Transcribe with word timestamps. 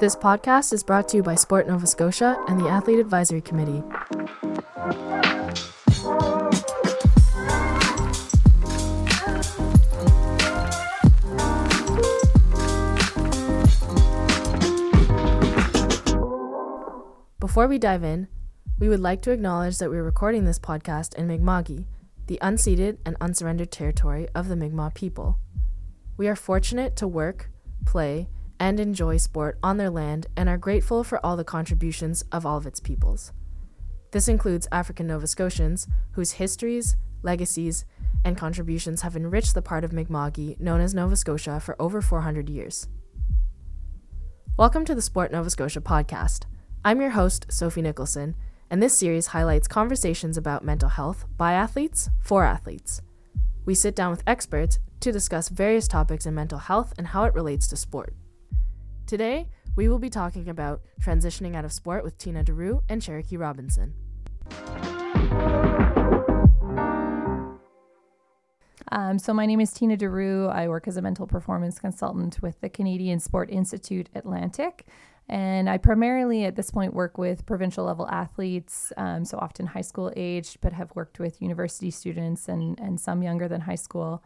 This 0.00 0.16
podcast 0.16 0.72
is 0.72 0.82
brought 0.82 1.08
to 1.08 1.16
you 1.18 1.22
by 1.22 1.36
Sport 1.36 1.68
Nova 1.68 1.86
Scotia 1.86 2.42
and 2.48 2.60
the 2.60 2.68
Athlete 2.68 2.98
Advisory 2.98 3.40
Committee. 3.40 3.82
Before 17.38 17.68
we 17.68 17.78
dive 17.78 18.02
in, 18.02 18.26
we 18.80 18.88
would 18.88 18.98
like 18.98 19.22
to 19.22 19.30
acknowledge 19.30 19.78
that 19.78 19.90
we're 19.90 20.02
recording 20.02 20.44
this 20.44 20.58
podcast 20.58 21.14
in 21.14 21.28
Mi'kma'ki, 21.28 21.86
the 22.26 22.38
unceded 22.42 22.98
and 23.06 23.16
unsurrendered 23.20 23.70
territory 23.70 24.26
of 24.34 24.48
the 24.48 24.56
Mi'kmaq 24.56 24.94
people. 24.94 25.38
We 26.16 26.26
are 26.26 26.34
fortunate 26.34 26.96
to 26.96 27.06
work, 27.06 27.50
play, 27.86 28.28
and 28.58 28.78
enjoy 28.78 29.16
sport 29.16 29.58
on 29.62 29.76
their 29.76 29.90
land 29.90 30.26
and 30.36 30.48
are 30.48 30.58
grateful 30.58 31.04
for 31.04 31.24
all 31.24 31.36
the 31.36 31.44
contributions 31.44 32.24
of 32.32 32.46
all 32.46 32.56
of 32.56 32.66
its 32.66 32.80
peoples. 32.80 33.32
This 34.12 34.28
includes 34.28 34.68
African 34.70 35.06
Nova 35.06 35.26
Scotians, 35.26 35.88
whose 36.12 36.32
histories, 36.32 36.96
legacies, 37.22 37.84
and 38.24 38.36
contributions 38.36 39.02
have 39.02 39.16
enriched 39.16 39.54
the 39.54 39.62
part 39.62 39.84
of 39.84 39.92
Mi'kma'ki 39.92 40.58
known 40.60 40.80
as 40.80 40.94
Nova 40.94 41.16
Scotia 41.16 41.60
for 41.60 41.74
over 41.80 42.00
400 42.00 42.48
years. 42.48 42.88
Welcome 44.56 44.84
to 44.84 44.94
the 44.94 45.02
Sport 45.02 45.32
Nova 45.32 45.50
Scotia 45.50 45.80
podcast. 45.80 46.44
I'm 46.84 47.00
your 47.00 47.10
host, 47.10 47.46
Sophie 47.50 47.82
Nicholson, 47.82 48.36
and 48.70 48.82
this 48.82 48.96
series 48.96 49.28
highlights 49.28 49.68
conversations 49.68 50.36
about 50.36 50.64
mental 50.64 50.90
health 50.90 51.26
by 51.36 51.54
athletes 51.54 52.08
for 52.20 52.44
athletes. 52.44 53.02
We 53.66 53.74
sit 53.74 53.96
down 53.96 54.10
with 54.10 54.22
experts 54.26 54.78
to 55.00 55.12
discuss 55.12 55.48
various 55.48 55.88
topics 55.88 56.24
in 56.24 56.34
mental 56.34 56.58
health 56.58 56.94
and 56.96 57.08
how 57.08 57.24
it 57.24 57.34
relates 57.34 57.66
to 57.68 57.76
sport. 57.76 58.14
Today, 59.06 59.50
we 59.76 59.86
will 59.88 59.98
be 59.98 60.08
talking 60.08 60.48
about 60.48 60.80
transitioning 61.02 61.54
out 61.54 61.66
of 61.66 61.72
sport 61.72 62.04
with 62.04 62.16
Tina 62.16 62.42
DeRoo 62.42 62.82
and 62.88 63.02
Cherokee 63.02 63.36
Robinson. 63.36 63.92
Um, 68.90 69.18
so, 69.18 69.34
my 69.34 69.44
name 69.44 69.60
is 69.60 69.72
Tina 69.74 69.98
DeRoo. 69.98 70.50
I 70.50 70.68
work 70.68 70.88
as 70.88 70.96
a 70.96 71.02
mental 71.02 71.26
performance 71.26 71.78
consultant 71.78 72.40
with 72.40 72.58
the 72.62 72.70
Canadian 72.70 73.20
Sport 73.20 73.50
Institute 73.50 74.08
Atlantic. 74.14 74.86
And 75.28 75.68
I 75.68 75.76
primarily 75.76 76.44
at 76.44 76.56
this 76.56 76.70
point 76.70 76.94
work 76.94 77.18
with 77.18 77.44
provincial 77.44 77.84
level 77.84 78.08
athletes, 78.08 78.90
um, 78.96 79.26
so 79.26 79.36
often 79.38 79.66
high 79.66 79.82
school 79.82 80.12
aged, 80.16 80.62
but 80.62 80.72
have 80.72 80.90
worked 80.94 81.18
with 81.18 81.42
university 81.42 81.90
students 81.90 82.48
and, 82.48 82.80
and 82.80 82.98
some 82.98 83.22
younger 83.22 83.48
than 83.48 83.62
high 83.62 83.74
school. 83.74 84.22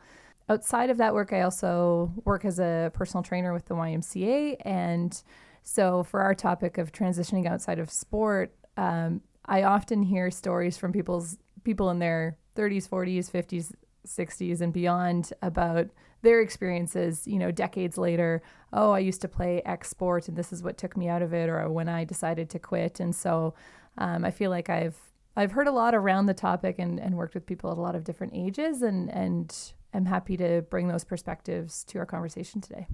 Outside 0.50 0.88
of 0.88 0.96
that 0.96 1.12
work, 1.12 1.32
I 1.32 1.42
also 1.42 2.12
work 2.24 2.44
as 2.44 2.58
a 2.58 2.90
personal 2.94 3.22
trainer 3.22 3.52
with 3.52 3.66
the 3.66 3.74
YMCA. 3.74 4.56
And 4.62 5.22
so, 5.62 6.02
for 6.02 6.20
our 6.20 6.34
topic 6.34 6.78
of 6.78 6.90
transitioning 6.90 7.46
outside 7.46 7.78
of 7.78 7.90
sport, 7.90 8.54
um, 8.78 9.20
I 9.44 9.64
often 9.64 10.02
hear 10.02 10.30
stories 10.30 10.78
from 10.78 10.92
people's 10.92 11.36
people 11.64 11.90
in 11.90 11.98
their 11.98 12.38
30s, 12.56 12.88
40s, 12.88 13.30
50s, 13.30 13.72
60s, 14.06 14.60
and 14.62 14.72
beyond 14.72 15.32
about 15.42 15.88
their 16.22 16.40
experiences, 16.40 17.26
you 17.26 17.38
know, 17.38 17.50
decades 17.50 17.98
later. 17.98 18.42
Oh, 18.72 18.92
I 18.92 19.00
used 19.00 19.20
to 19.20 19.28
play 19.28 19.62
X 19.64 19.90
sport 19.90 20.28
and 20.28 20.36
this 20.36 20.52
is 20.52 20.62
what 20.62 20.78
took 20.78 20.96
me 20.96 21.08
out 21.08 21.22
of 21.22 21.32
it, 21.32 21.48
or 21.48 21.68
when 21.68 21.88
I 21.88 22.04
decided 22.04 22.50
to 22.50 22.58
quit. 22.58 23.00
And 23.00 23.14
so 23.14 23.54
um, 23.98 24.24
I 24.24 24.30
feel 24.30 24.50
like 24.50 24.68
I've 24.70 24.96
I've 25.36 25.52
heard 25.52 25.68
a 25.68 25.72
lot 25.72 25.94
around 25.94 26.26
the 26.26 26.34
topic 26.34 26.76
and, 26.78 26.98
and 26.98 27.16
worked 27.16 27.34
with 27.34 27.46
people 27.46 27.70
at 27.70 27.78
a 27.78 27.80
lot 27.80 27.94
of 27.94 28.02
different 28.02 28.32
ages 28.34 28.82
and 28.82 29.10
and 29.10 29.54
I'm 29.94 30.06
happy 30.06 30.36
to 30.36 30.62
bring 30.62 30.88
those 30.88 31.04
perspectives 31.04 31.84
to 31.84 31.98
our 31.98 32.06
conversation 32.06 32.60
today. 32.60 32.86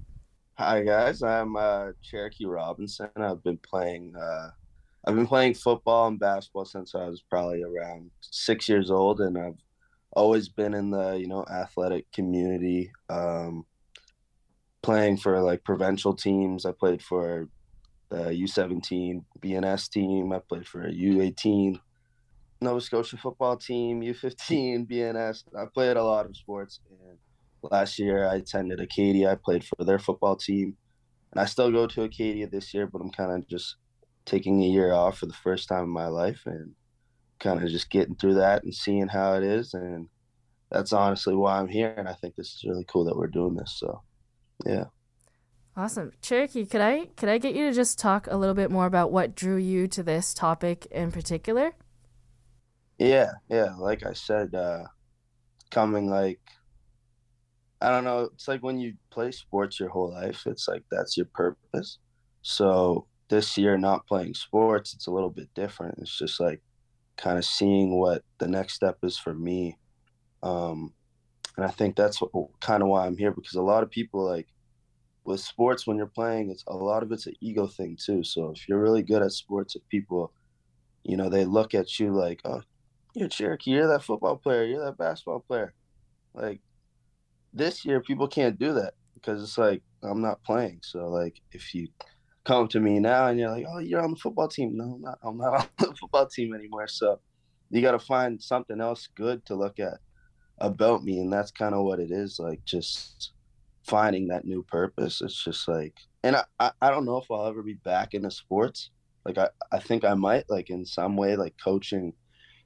Hi 0.57 0.83
guys, 0.83 1.21
I'm 1.21 1.55
uh, 1.55 1.87
Cherokee 2.01 2.45
Robinson. 2.45 3.09
I've 3.17 3.43
been 3.43 3.57
playing 3.57 4.15
uh, 4.15 4.51
I've 5.05 5.15
been 5.15 5.27
playing 5.27 5.55
football 5.55 6.07
and 6.07 6.19
basketball 6.19 6.65
since 6.65 6.95
I 6.95 7.07
was 7.07 7.21
probably 7.21 7.61
around 7.63 8.09
six 8.21 8.69
years 8.69 8.89
old, 8.89 9.19
and 9.19 9.37
I've 9.37 9.57
always 10.15 10.47
been 10.47 10.73
in 10.73 10.89
the 10.89 11.13
you 11.13 11.27
know 11.27 11.45
athletic 11.51 12.11
community 12.11 12.91
um, 13.09 13.65
playing 14.81 15.17
for 15.17 15.41
like 15.41 15.63
provincial 15.63 16.13
teams 16.13 16.65
i 16.65 16.71
played 16.71 17.01
for 17.01 17.49
the 18.09 18.17
u17 18.17 19.23
bns 19.39 19.89
team 19.89 20.31
i 20.31 20.39
played 20.47 20.67
for 20.67 20.83
a 20.83 20.91
u18 20.91 21.79
nova 22.61 22.81
scotia 22.81 23.17
football 23.17 23.57
team 23.57 24.01
u15 24.01 24.87
bns 24.87 25.43
i 25.57 25.65
played 25.73 25.97
a 25.97 26.03
lot 26.03 26.25
of 26.25 26.35
sports 26.35 26.79
and 26.89 27.17
last 27.71 27.99
year 27.99 28.27
i 28.27 28.35
attended 28.35 28.79
acadia. 28.79 29.31
I 29.31 29.35
played 29.35 29.63
for 29.63 29.83
their 29.83 29.99
football 29.99 30.35
team 30.35 30.77
and 31.31 31.41
i 31.41 31.45
still 31.45 31.71
go 31.71 31.87
to 31.87 32.03
acadia 32.03 32.47
this 32.47 32.73
year 32.73 32.87
but 32.87 33.01
i'm 33.01 33.11
kind 33.11 33.31
of 33.31 33.47
just 33.47 33.75
taking 34.25 34.63
a 34.63 34.67
year 34.67 34.93
off 34.93 35.19
for 35.19 35.25
the 35.27 35.33
first 35.33 35.67
time 35.67 35.83
in 35.83 35.89
my 35.89 36.07
life 36.07 36.41
and 36.45 36.73
kind 37.39 37.61
of 37.61 37.69
just 37.69 37.89
getting 37.89 38.15
through 38.15 38.35
that 38.35 38.63
and 38.63 38.73
seeing 38.73 39.07
how 39.07 39.33
it 39.33 39.43
is 39.43 39.73
and 39.73 40.07
that's 40.71 40.93
honestly 40.93 41.35
why 41.35 41.59
i'm 41.59 41.67
here 41.67 41.93
and 41.97 42.07
i 42.07 42.13
think 42.13 42.35
this 42.35 42.47
is 42.47 42.65
really 42.67 42.85
cool 42.87 43.05
that 43.05 43.15
we're 43.15 43.27
doing 43.27 43.55
this 43.55 43.75
so 43.77 44.01
yeah. 44.65 44.85
Awesome. 45.77 46.13
Cherokee 46.21 46.65
could 46.65 46.81
i 46.81 47.07
could 47.17 47.27
i 47.27 47.37
get 47.37 47.55
you 47.55 47.67
to 47.67 47.73
just 47.73 47.99
talk 47.99 48.27
a 48.27 48.37
little 48.37 48.55
bit 48.55 48.71
more 48.71 48.85
about 48.85 49.11
what 49.11 49.35
drew 49.35 49.57
you 49.57 49.87
to 49.89 50.03
this 50.03 50.33
topic 50.33 50.85
in 50.91 51.11
particular 51.11 51.73
yeah 52.97 53.31
yeah 53.49 53.73
like 53.77 54.05
i 54.05 54.13
said 54.13 54.53
uh 54.55 54.83
coming 55.71 56.09
like 56.09 56.39
i 57.81 57.89
don't 57.89 58.03
know 58.03 58.29
it's 58.33 58.47
like 58.47 58.63
when 58.63 58.79
you 58.79 58.93
play 59.09 59.31
sports 59.31 59.79
your 59.79 59.89
whole 59.89 60.11
life 60.11 60.43
it's 60.45 60.67
like 60.67 60.83
that's 60.91 61.17
your 61.17 61.27
purpose 61.33 61.97
so 62.41 63.05
this 63.27 63.57
year 63.57 63.77
not 63.77 64.07
playing 64.07 64.33
sports 64.33 64.93
it's 64.93 65.07
a 65.07 65.11
little 65.11 65.29
bit 65.29 65.49
different 65.55 65.97
it's 65.99 66.17
just 66.17 66.39
like 66.39 66.61
kind 67.17 67.37
of 67.37 67.45
seeing 67.45 67.97
what 67.97 68.23
the 68.39 68.47
next 68.47 68.73
step 68.73 68.97
is 69.03 69.17
for 69.17 69.33
me. 69.33 69.77
Um, 70.43 70.93
and 71.57 71.65
I 71.65 71.69
think 71.69 71.95
that's 71.95 72.21
what, 72.21 72.31
kind 72.59 72.83
of 72.83 72.89
why 72.89 73.05
I'm 73.05 73.17
here 73.17 73.31
because 73.31 73.55
a 73.55 73.61
lot 73.61 73.83
of 73.83 73.89
people 73.89 74.23
like 74.23 74.47
with 75.23 75.39
sports 75.39 75.87
when 75.87 75.97
you're 75.97 76.05
playing, 76.07 76.51
it's 76.51 76.63
a 76.67 76.75
lot 76.75 77.03
of 77.03 77.11
it's 77.11 77.27
an 77.27 77.35
ego 77.41 77.67
thing 77.67 77.97
too. 78.03 78.23
So 78.23 78.51
if 78.51 78.67
you're 78.67 78.81
really 78.81 79.03
good 79.03 79.21
at 79.21 79.31
sports, 79.31 79.75
if 79.75 79.87
people, 79.89 80.33
you 81.03 81.17
know, 81.17 81.29
they 81.29 81.45
look 81.45 81.73
at 81.73 81.99
you 81.99 82.11
like, 82.11 82.41
oh, 82.45 82.61
you're 83.15 83.29
Cherokee, 83.29 83.71
you're 83.71 83.87
that 83.87 84.03
football 84.03 84.37
player, 84.37 84.63
you're 84.63 84.85
that 84.85 84.97
basketball 84.97 85.39
player. 85.39 85.73
Like 86.33 86.61
this 87.53 87.85
year, 87.85 88.01
people 88.01 88.27
can't 88.27 88.59
do 88.59 88.73
that 88.73 88.93
because 89.13 89.41
it's 89.41 89.57
like 89.57 89.81
I'm 90.03 90.21
not 90.21 90.43
playing. 90.43 90.79
So 90.83 91.07
like 91.07 91.41
if 91.51 91.73
you 91.73 91.87
come 92.45 92.67
to 92.69 92.79
me 92.79 92.99
now 92.99 93.27
and 93.27 93.39
you're 93.39 93.49
like, 93.49 93.65
oh, 93.67 93.79
you're 93.79 94.01
on 94.01 94.11
the 94.11 94.17
football 94.17 94.47
team. 94.47 94.77
No, 94.77 94.95
I'm 94.95 95.01
not, 95.01 95.19
I'm 95.23 95.37
not 95.37 95.53
on 95.81 95.89
the 95.89 95.95
football 95.95 96.27
team 96.27 96.53
anymore. 96.53 96.87
So 96.87 97.19
you 97.71 97.81
got 97.81 97.91
to 97.91 97.99
find 97.99 98.41
something 98.41 98.79
else 98.79 99.09
good 99.15 99.45
to 99.47 99.55
look 99.55 99.79
at 99.79 99.97
about 100.59 101.03
me. 101.03 101.19
And 101.19 101.33
that's 101.33 101.51
kind 101.51 101.73
of 101.73 101.83
what 101.83 101.99
it 101.99 102.11
is 102.11 102.39
like 102.39 102.63
just 102.63 103.31
finding 103.83 104.27
that 104.27 104.45
new 104.45 104.63
purpose. 104.63 105.21
It's 105.21 105.43
just 105.43 105.67
like, 105.67 105.95
and 106.23 106.35
I, 106.35 106.43
I, 106.59 106.71
I 106.81 106.89
don't 106.91 107.05
know 107.05 107.17
if 107.17 107.29
I'll 107.29 107.47
ever 107.47 107.63
be 107.63 107.75
back 107.75 108.13
into 108.13 108.31
sports. 108.31 108.91
Like, 109.25 109.37
I, 109.37 109.49
I 109.71 109.79
think 109.79 110.03
I 110.03 110.13
might, 110.13 110.47
like, 110.49 110.69
in 110.69 110.85
some 110.85 111.17
way, 111.17 111.35
like 111.35 111.55
coaching, 111.63 112.13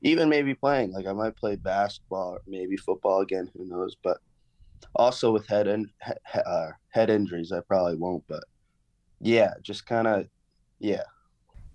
even 0.01 0.29
maybe 0.29 0.53
playing. 0.53 0.91
Like, 0.91 1.05
I 1.05 1.13
might 1.13 1.35
play 1.35 1.55
basketball 1.55 2.33
or 2.33 2.41
maybe 2.47 2.77
football 2.77 3.21
again. 3.21 3.49
Who 3.55 3.65
knows? 3.65 3.95
But 4.01 4.17
also 4.95 5.31
with 5.31 5.47
head 5.47 5.67
and 5.67 5.87
in, 6.07 6.41
uh, 6.45 6.71
head 6.89 7.09
injuries, 7.09 7.51
I 7.51 7.61
probably 7.61 7.95
won't. 7.95 8.23
But 8.27 8.43
yeah, 9.19 9.53
just 9.61 9.85
kind 9.85 10.07
of, 10.07 10.27
yeah. 10.79 11.03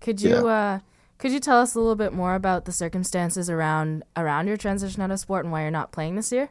Could 0.01 0.21
you 0.21 0.29
yeah. 0.29 0.43
uh, 0.43 0.79
could 1.17 1.31
you 1.31 1.39
tell 1.39 1.59
us 1.59 1.75
a 1.75 1.79
little 1.79 1.95
bit 1.95 2.13
more 2.13 2.35
about 2.35 2.65
the 2.65 2.71
circumstances 2.71 3.49
around 3.49 4.03
around 4.15 4.47
your 4.47 4.57
transition 4.57 5.01
out 5.01 5.11
of 5.11 5.19
sport 5.19 5.45
and 5.45 5.51
why 5.51 5.61
you're 5.61 5.71
not 5.71 5.91
playing 5.91 6.15
this 6.15 6.31
year? 6.31 6.49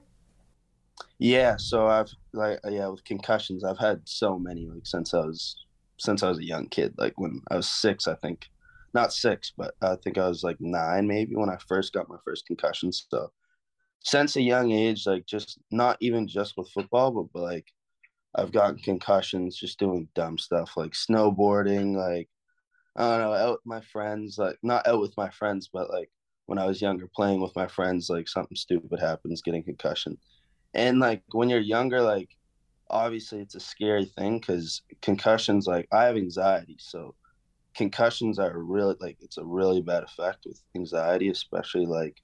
Yeah, 1.18 1.56
so 1.58 1.86
I've 1.86 2.10
like 2.32 2.60
uh, 2.64 2.70
yeah 2.70 2.86
with 2.88 3.04
concussions, 3.04 3.64
I've 3.64 3.78
had 3.78 4.00
so 4.04 4.38
many 4.38 4.66
like 4.66 4.86
since 4.86 5.12
I 5.12 5.18
was 5.18 5.56
since 5.98 6.22
I 6.22 6.28
was 6.28 6.38
a 6.38 6.44
young 6.44 6.68
kid. 6.68 6.94
Like 6.96 7.18
when 7.18 7.42
I 7.50 7.56
was 7.56 7.68
six, 7.68 8.08
I 8.08 8.14
think, 8.14 8.48
not 8.94 9.12
six, 9.12 9.52
but 9.56 9.74
I 9.82 9.96
think 9.96 10.18
I 10.18 10.28
was 10.28 10.42
like 10.42 10.60
nine 10.60 11.06
maybe 11.06 11.34
when 11.36 11.50
I 11.50 11.58
first 11.68 11.92
got 11.92 12.08
my 12.08 12.16
first 12.24 12.46
concussion. 12.46 12.92
So 12.92 13.30
since 14.04 14.36
a 14.36 14.42
young 14.42 14.70
age, 14.72 15.06
like 15.06 15.26
just 15.26 15.58
not 15.70 15.96
even 16.00 16.28
just 16.28 16.56
with 16.56 16.70
football, 16.70 17.10
but, 17.10 17.26
but 17.32 17.42
like 17.42 17.66
I've 18.34 18.52
gotten 18.52 18.78
concussions 18.78 19.56
just 19.56 19.78
doing 19.78 20.08
dumb 20.14 20.38
stuff 20.38 20.76
like 20.76 20.92
snowboarding, 20.92 21.96
like 21.96 22.28
I 22.96 23.02
don't 23.10 23.20
know, 23.20 23.32
out 23.34 23.52
with 23.52 23.66
my 23.66 23.80
friends, 23.80 24.38
like 24.38 24.58
not 24.62 24.86
out 24.86 25.00
with 25.00 25.16
my 25.16 25.30
friends, 25.30 25.68
but 25.72 25.90
like 25.90 26.10
when 26.46 26.58
I 26.58 26.66
was 26.66 26.82
younger 26.82 27.08
playing 27.14 27.40
with 27.40 27.56
my 27.56 27.66
friends, 27.66 28.08
like 28.10 28.28
something 28.28 28.56
stupid 28.56 29.00
happens, 29.00 29.42
getting 29.42 29.64
concussion. 29.64 30.18
And 30.74 30.98
like 31.00 31.22
when 31.32 31.48
you're 31.48 31.60
younger, 31.60 32.00
like 32.02 32.30
obviously 32.90 33.40
it's 33.40 33.54
a 33.54 33.60
scary 33.60 34.04
thing 34.04 34.38
because 34.38 34.82
concussions, 35.02 35.66
like 35.66 35.88
I 35.92 36.04
have 36.04 36.16
anxiety, 36.16 36.76
so 36.78 37.14
concussions 37.74 38.38
are 38.38 38.58
really 38.58 38.96
like 39.00 39.18
it's 39.20 39.38
a 39.38 39.44
really 39.44 39.82
bad 39.82 40.04
effect 40.04 40.44
with 40.46 40.60
anxiety, 40.76 41.28
especially 41.30 41.86
like 41.86 42.22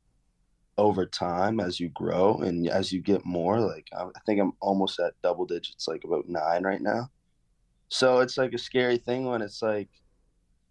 over 0.79 1.05
time 1.07 1.61
as 1.61 1.79
you 1.81 1.89
grow 1.91 2.39
and 2.39 2.69
as 2.69 2.93
you 2.93 3.03
get 3.03 3.25
more 3.27 3.61
like 3.61 3.89
i 3.97 4.07
think 4.25 4.41
i'm 4.41 4.53
almost 4.61 4.99
at 5.01 5.13
double 5.23 5.45
digits 5.45 5.87
like 5.89 6.05
about 6.05 6.29
nine 6.29 6.63
right 6.65 6.81
now 6.81 7.11
So 7.89 8.21
it's 8.21 8.39
like 8.39 8.55
a 8.55 8.59
scary 8.59 8.99
thing 8.99 9.27
when 9.27 9.43
it's 9.43 9.63
like 9.63 9.91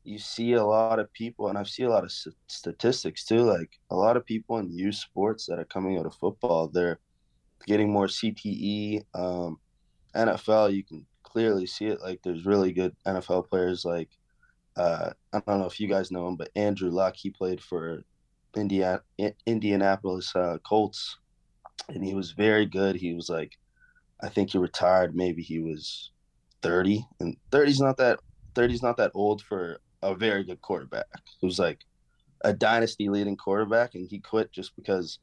you 0.03 0.17
see 0.19 0.53
a 0.53 0.63
lot 0.63 0.99
of 0.99 1.11
people, 1.13 1.49
and 1.49 1.57
I've 1.57 1.69
seen 1.69 1.85
a 1.87 1.89
lot 1.89 2.03
of 2.05 2.11
statistics 2.47 3.25
too. 3.25 3.41
Like 3.43 3.71
a 3.91 3.95
lot 3.95 4.17
of 4.17 4.25
people 4.25 4.57
in 4.57 4.71
youth 4.71 4.95
sports 4.95 5.45
that 5.47 5.59
are 5.59 5.65
coming 5.65 5.97
out 5.99 6.05
of 6.05 6.15
football, 6.15 6.69
they're 6.69 6.99
getting 7.67 7.91
more 7.91 8.07
CTE. 8.07 9.03
Um, 9.15 9.59
NFL, 10.15 10.69
you 10.69 10.83
can 10.83 11.05
clearly 11.23 11.67
see 11.67 11.87
it. 11.87 12.01
Like 12.01 12.21
there's 12.23 12.45
really 12.45 12.73
good 12.73 12.95
NFL 13.07 13.49
players. 13.49 13.85
Like 13.85 14.09
uh, 14.75 15.11
I 15.33 15.41
don't 15.45 15.59
know 15.59 15.65
if 15.65 15.79
you 15.79 15.87
guys 15.87 16.11
know 16.11 16.27
him, 16.27 16.35
but 16.35 16.51
Andrew 16.55 16.89
Luck. 16.89 17.15
He 17.15 17.29
played 17.29 17.61
for 17.61 18.03
Indiana, 18.55 19.01
Indianapolis 19.45 20.35
uh, 20.35 20.57
Colts, 20.63 21.17
and 21.89 22.03
he 22.03 22.13
was 22.13 22.31
very 22.31 22.65
good. 22.65 22.95
He 22.95 23.13
was 23.13 23.29
like, 23.29 23.57
I 24.21 24.29
think 24.29 24.51
he 24.51 24.57
retired. 24.57 25.15
Maybe 25.15 25.41
he 25.41 25.59
was 25.59 26.11
30, 26.61 27.05
and 27.19 27.35
30's 27.51 27.79
not 27.79 27.97
that 27.97 28.19
30's 28.55 28.83
not 28.83 28.97
that 28.97 29.11
old 29.13 29.41
for 29.41 29.79
a 30.01 30.15
very 30.15 30.43
good 30.43 30.61
quarterback 30.61 31.05
He 31.39 31.45
was 31.45 31.59
like 31.59 31.79
a 32.41 32.53
dynasty 32.53 33.09
leading 33.09 33.35
quarterback, 33.35 33.95
and 33.95 34.07
he 34.09 34.19
quit 34.19 34.51
just 34.51 34.75
because 34.75 35.19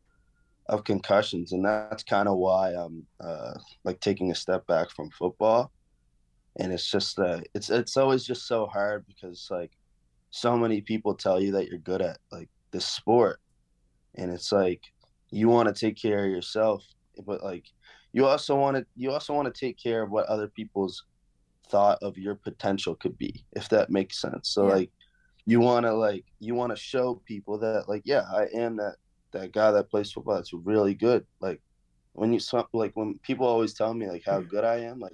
of 0.69 0.85
concussions, 0.85 1.53
and 1.53 1.65
that's 1.65 2.03
kind 2.03 2.29
of 2.29 2.37
why 2.37 2.73
I'm 2.73 3.07
uh, 3.21 3.55
like 3.85 4.01
taking 4.01 4.31
a 4.31 4.35
step 4.35 4.67
back 4.67 4.91
from 4.91 5.11
football. 5.11 5.73
And 6.59 6.73
it's 6.73 6.91
just 6.91 7.19
uh, 7.19 7.41
it's 7.55 7.71
it's 7.71 7.97
always 7.97 8.25
just 8.25 8.47
so 8.47 8.67
hard 8.67 9.05
because 9.07 9.49
like 9.51 9.73
so 10.31 10.57
many 10.57 10.81
people 10.81 11.15
tell 11.15 11.41
you 11.41 11.53
that 11.53 11.69
you're 11.69 11.79
good 11.79 12.03
at 12.03 12.19
like 12.33 12.49
this 12.71 12.87
sport, 12.87 13.41
and 14.15 14.31
it's 14.31 14.53
like 14.53 14.81
you 15.31 15.49
want 15.49 15.69
to 15.69 15.79
take 15.79 16.01
care 16.01 16.25
of 16.25 16.31
yourself, 16.31 16.85
but 17.27 17.43
like 17.43 17.65
you 18.13 18.25
also 18.25 18.57
want 18.57 18.77
to 18.77 18.87
you 18.97 19.11
also 19.11 19.35
want 19.35 19.53
to 19.53 19.61
take 19.67 19.77
care 19.79 20.03
of 20.03 20.11
what 20.11 20.27
other 20.27 20.49
people's 20.49 21.05
thought 21.69 21.99
of 22.03 22.17
your 22.17 22.35
potential 22.35 22.95
could 22.95 23.19
be, 23.19 23.45
if 23.53 23.69
that 23.69 23.91
makes 23.91 24.21
sense. 24.21 24.49
So 24.49 24.69
yeah. 24.69 24.75
like 24.75 24.91
you 25.45 25.61
want 25.61 25.87
to 25.87 25.93
like 25.93 26.25
you 26.41 26.55
want 26.55 26.75
to 26.75 26.83
show 26.83 27.21
people 27.27 27.59
that 27.59 27.89
like 27.89 28.03
yeah, 28.05 28.25
I 28.33 28.47
am 28.55 28.77
that 28.77 28.97
that 29.33 29.53
guy 29.53 29.71
that 29.71 29.91
plays 29.91 30.13
football 30.13 30.37
that's 30.37 30.53
really 30.53 30.95
good. 30.95 31.27
Like 31.41 31.61
when 32.15 32.33
you 32.33 32.41
like 32.73 32.93
when 32.95 33.19
people 33.23 33.47
always 33.47 33.75
tell 33.75 33.93
me 33.95 34.09
like 34.09 34.23
how 34.25 34.41
good 34.41 34.65
I 34.65 34.79
am, 34.79 34.99
like 34.99 35.13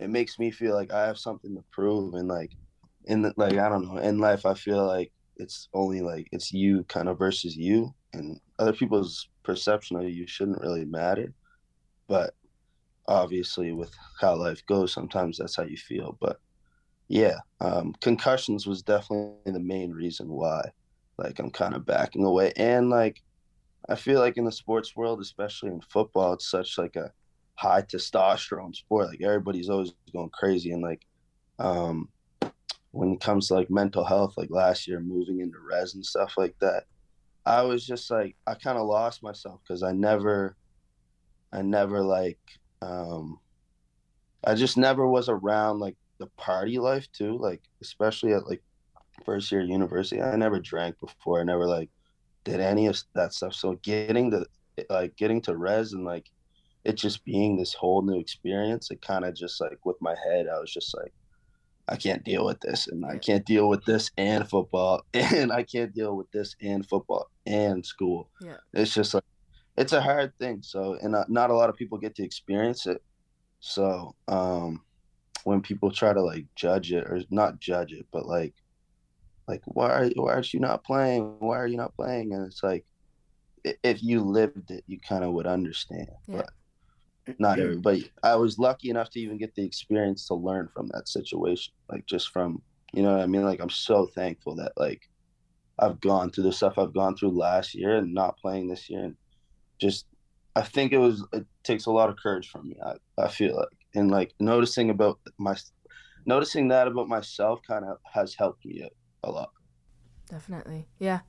it 0.00 0.08
makes 0.10 0.38
me 0.38 0.50
feel 0.50 0.74
like 0.74 0.92
I 0.92 1.06
have 1.06 1.18
something 1.18 1.54
to 1.54 1.64
prove 1.72 2.14
and 2.14 2.28
like 2.28 2.52
in 3.04 3.22
the, 3.22 3.34
like 3.36 3.58
I 3.58 3.68
don't 3.68 3.86
know 3.86 4.00
in 4.00 4.18
life 4.18 4.46
I 4.46 4.54
feel 4.54 4.86
like 4.86 5.12
it's 5.36 5.68
only 5.74 6.00
like 6.00 6.28
it's 6.32 6.52
you 6.52 6.84
kind 6.84 7.08
of 7.08 7.18
versus 7.18 7.56
you 7.56 7.94
and 8.12 8.40
other 8.58 8.72
people's 8.72 9.28
perception 9.42 9.96
of 9.96 10.08
you 10.08 10.26
shouldn't 10.26 10.60
really 10.60 10.84
matter. 10.84 11.32
But 12.08 12.34
obviously 13.08 13.72
with 13.72 13.92
how 14.20 14.36
life 14.36 14.64
goes 14.66 14.92
sometimes 14.92 15.38
that's 15.38 15.56
how 15.56 15.64
you 15.64 15.76
feel. 15.76 16.16
But 16.20 16.38
yeah 17.08 17.38
um, 17.60 17.94
concussions 18.00 18.66
was 18.66 18.82
definitely 18.82 19.52
the 19.52 19.60
main 19.60 19.90
reason 19.90 20.28
why 20.28 20.62
like 21.18 21.38
i'm 21.40 21.50
kind 21.50 21.74
of 21.74 21.84
backing 21.84 22.24
away. 22.24 22.52
And 22.56 22.88
like 22.88 23.20
i 23.88 23.94
feel 23.96 24.20
like 24.20 24.36
in 24.36 24.44
the 24.44 24.52
sports 24.52 24.94
world 24.96 25.20
especially 25.20 25.70
in 25.70 25.80
football 25.80 26.34
it's 26.34 26.50
such 26.50 26.78
like 26.78 26.96
a 26.96 27.10
high 27.60 27.82
testosterone 27.82 28.74
sport 28.74 29.08
like 29.08 29.20
everybody's 29.20 29.68
always 29.68 29.92
going 30.12 30.30
crazy 30.30 30.72
and 30.72 30.82
like 30.82 31.02
um 31.58 32.08
when 32.92 33.12
it 33.12 33.20
comes 33.20 33.48
to 33.48 33.54
like 33.54 33.70
mental 33.70 34.04
health 34.04 34.34
like 34.36 34.50
last 34.50 34.88
year 34.88 35.00
moving 35.00 35.40
into 35.40 35.58
res 35.58 35.94
and 35.94 36.04
stuff 36.04 36.34
like 36.38 36.54
that 36.60 36.84
i 37.44 37.60
was 37.62 37.86
just 37.86 38.10
like 38.10 38.34
i 38.46 38.54
kind 38.54 38.78
of 38.78 38.86
lost 38.86 39.22
myself 39.22 39.60
because 39.62 39.82
i 39.82 39.92
never 39.92 40.56
i 41.52 41.60
never 41.60 42.02
like 42.02 42.38
um, 42.82 43.38
I 44.44 44.54
just 44.54 44.76
never 44.76 45.06
was 45.06 45.28
around 45.28 45.80
like 45.80 45.96
the 46.18 46.26
party 46.36 46.78
life 46.78 47.06
too, 47.12 47.36
like 47.38 47.62
especially 47.82 48.32
at 48.32 48.46
like 48.48 48.62
first 49.24 49.52
year 49.52 49.62
university. 49.62 50.20
I 50.22 50.36
never 50.36 50.60
drank 50.60 50.98
before. 50.98 51.40
I 51.40 51.44
never 51.44 51.66
like 51.66 51.90
did 52.44 52.60
any 52.60 52.86
of 52.86 53.02
that 53.14 53.34
stuff. 53.34 53.54
So 53.54 53.74
getting 53.82 54.30
to 54.30 54.46
like 54.88 55.16
getting 55.16 55.42
to 55.42 55.56
res 55.56 55.92
and 55.92 56.04
like 56.04 56.30
it 56.84 56.94
just 56.94 57.24
being 57.24 57.56
this 57.56 57.74
whole 57.74 58.02
new 58.02 58.18
experience, 58.18 58.90
it 58.90 59.02
kind 59.02 59.24
of 59.24 59.34
just 59.34 59.60
like 59.60 59.78
with 59.84 59.96
my 60.00 60.14
head, 60.26 60.46
I 60.48 60.58
was 60.58 60.72
just 60.72 60.96
like, 60.96 61.12
I 61.88 61.96
can't 61.96 62.24
deal 62.24 62.44
with 62.44 62.60
this, 62.60 62.86
and 62.86 63.04
I 63.04 63.18
can't 63.18 63.44
deal 63.44 63.68
with 63.68 63.84
this 63.84 64.10
and 64.16 64.48
football, 64.48 65.02
and 65.14 65.52
I 65.52 65.62
can't 65.64 65.94
deal 65.94 66.16
with 66.16 66.30
this 66.30 66.54
and 66.62 66.88
football 66.88 67.28
and 67.46 67.84
school. 67.84 68.30
Yeah, 68.40 68.56
it's 68.72 68.94
just 68.94 69.14
like 69.14 69.24
it's 69.76 69.92
a 69.92 70.00
hard 70.00 70.32
thing. 70.38 70.62
So, 70.62 70.96
and 71.02 71.14
uh, 71.14 71.24
not 71.28 71.50
a 71.50 71.54
lot 71.54 71.68
of 71.68 71.76
people 71.76 71.98
get 71.98 72.14
to 72.16 72.24
experience 72.24 72.86
it. 72.86 73.02
So, 73.60 74.14
um, 74.28 74.82
when 75.44 75.60
people 75.60 75.90
try 75.90 76.12
to 76.12 76.22
like 76.22 76.46
judge 76.54 76.92
it 76.92 77.04
or 77.04 77.22
not 77.30 77.60
judge 77.60 77.92
it, 77.92 78.06
but 78.12 78.26
like, 78.26 78.54
like 79.48 79.62
why 79.64 79.90
are 79.90 80.10
why 80.14 80.34
are 80.34 80.44
you 80.44 80.60
not 80.60 80.84
playing? 80.84 81.36
Why 81.40 81.58
are 81.58 81.66
you 81.66 81.76
not 81.76 81.96
playing? 81.96 82.32
And 82.32 82.46
it's 82.46 82.62
like, 82.62 82.84
if 83.64 84.02
you 84.02 84.20
lived 84.20 84.70
it, 84.70 84.84
you 84.86 84.98
kind 85.00 85.24
of 85.24 85.32
would 85.32 85.46
understand. 85.46 86.08
Yeah. 86.28 86.36
But 86.36 86.50
not 87.38 87.58
everybody. 87.58 88.10
I 88.22 88.36
was 88.36 88.58
lucky 88.58 88.90
enough 88.90 89.10
to 89.10 89.20
even 89.20 89.38
get 89.38 89.54
the 89.54 89.64
experience 89.64 90.26
to 90.28 90.34
learn 90.34 90.68
from 90.74 90.88
that 90.88 91.08
situation. 91.08 91.72
Like 91.90 92.06
just 92.06 92.30
from 92.30 92.62
you 92.92 93.02
know 93.02 93.12
what 93.12 93.22
I 93.22 93.26
mean. 93.26 93.44
Like 93.44 93.60
I'm 93.60 93.70
so 93.70 94.06
thankful 94.06 94.56
that 94.56 94.72
like 94.76 95.02
I've 95.78 96.00
gone 96.00 96.30
through 96.30 96.44
the 96.44 96.52
stuff 96.52 96.78
I've 96.78 96.94
gone 96.94 97.16
through 97.16 97.30
last 97.30 97.74
year 97.74 97.96
and 97.96 98.12
not 98.12 98.38
playing 98.38 98.68
this 98.68 98.90
year 98.90 99.04
and 99.04 99.16
just 99.80 100.06
I 100.56 100.62
think 100.62 100.92
it 100.92 100.98
was 100.98 101.24
it 101.32 101.46
takes 101.62 101.86
a 101.86 101.92
lot 101.92 102.10
of 102.10 102.16
courage 102.16 102.48
from 102.50 102.68
me. 102.68 102.76
I, 102.84 102.94
I 103.18 103.28
feel 103.28 103.56
like 103.56 103.68
and 103.94 104.10
like 104.10 104.32
noticing 104.40 104.90
about 104.90 105.18
my 105.38 105.56
noticing 106.26 106.68
that 106.68 106.86
about 106.86 107.08
myself 107.08 107.60
kind 107.66 107.84
of 107.84 107.98
has 108.12 108.34
helped 108.34 108.64
me 108.64 108.82
a, 108.82 109.28
a 109.28 109.30
lot. 109.30 109.50
Definitely. 110.28 110.86
Yeah. 110.98 111.20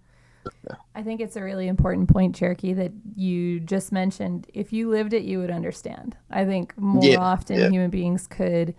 I 0.96 1.04
think 1.04 1.22
it's 1.22 1.36
a 1.36 1.44
really 1.44 1.68
important 1.68 2.10
point, 2.10 2.36
Cherokee, 2.36 2.74
that 2.74 2.92
you 3.16 3.60
just 3.60 3.92
mentioned. 3.92 4.48
If 4.54 4.74
you 4.74 4.90
lived 4.90 5.14
it, 5.14 5.24
you 5.24 5.40
would 5.40 5.52
understand. 5.52 6.18
I 6.30 6.46
think 6.46 6.78
more 6.78 7.04
yeah, 7.04 7.18
often 7.18 7.60
yeah. 7.60 7.70
human 7.70 7.90
beings 7.90 8.28
could 8.28 8.76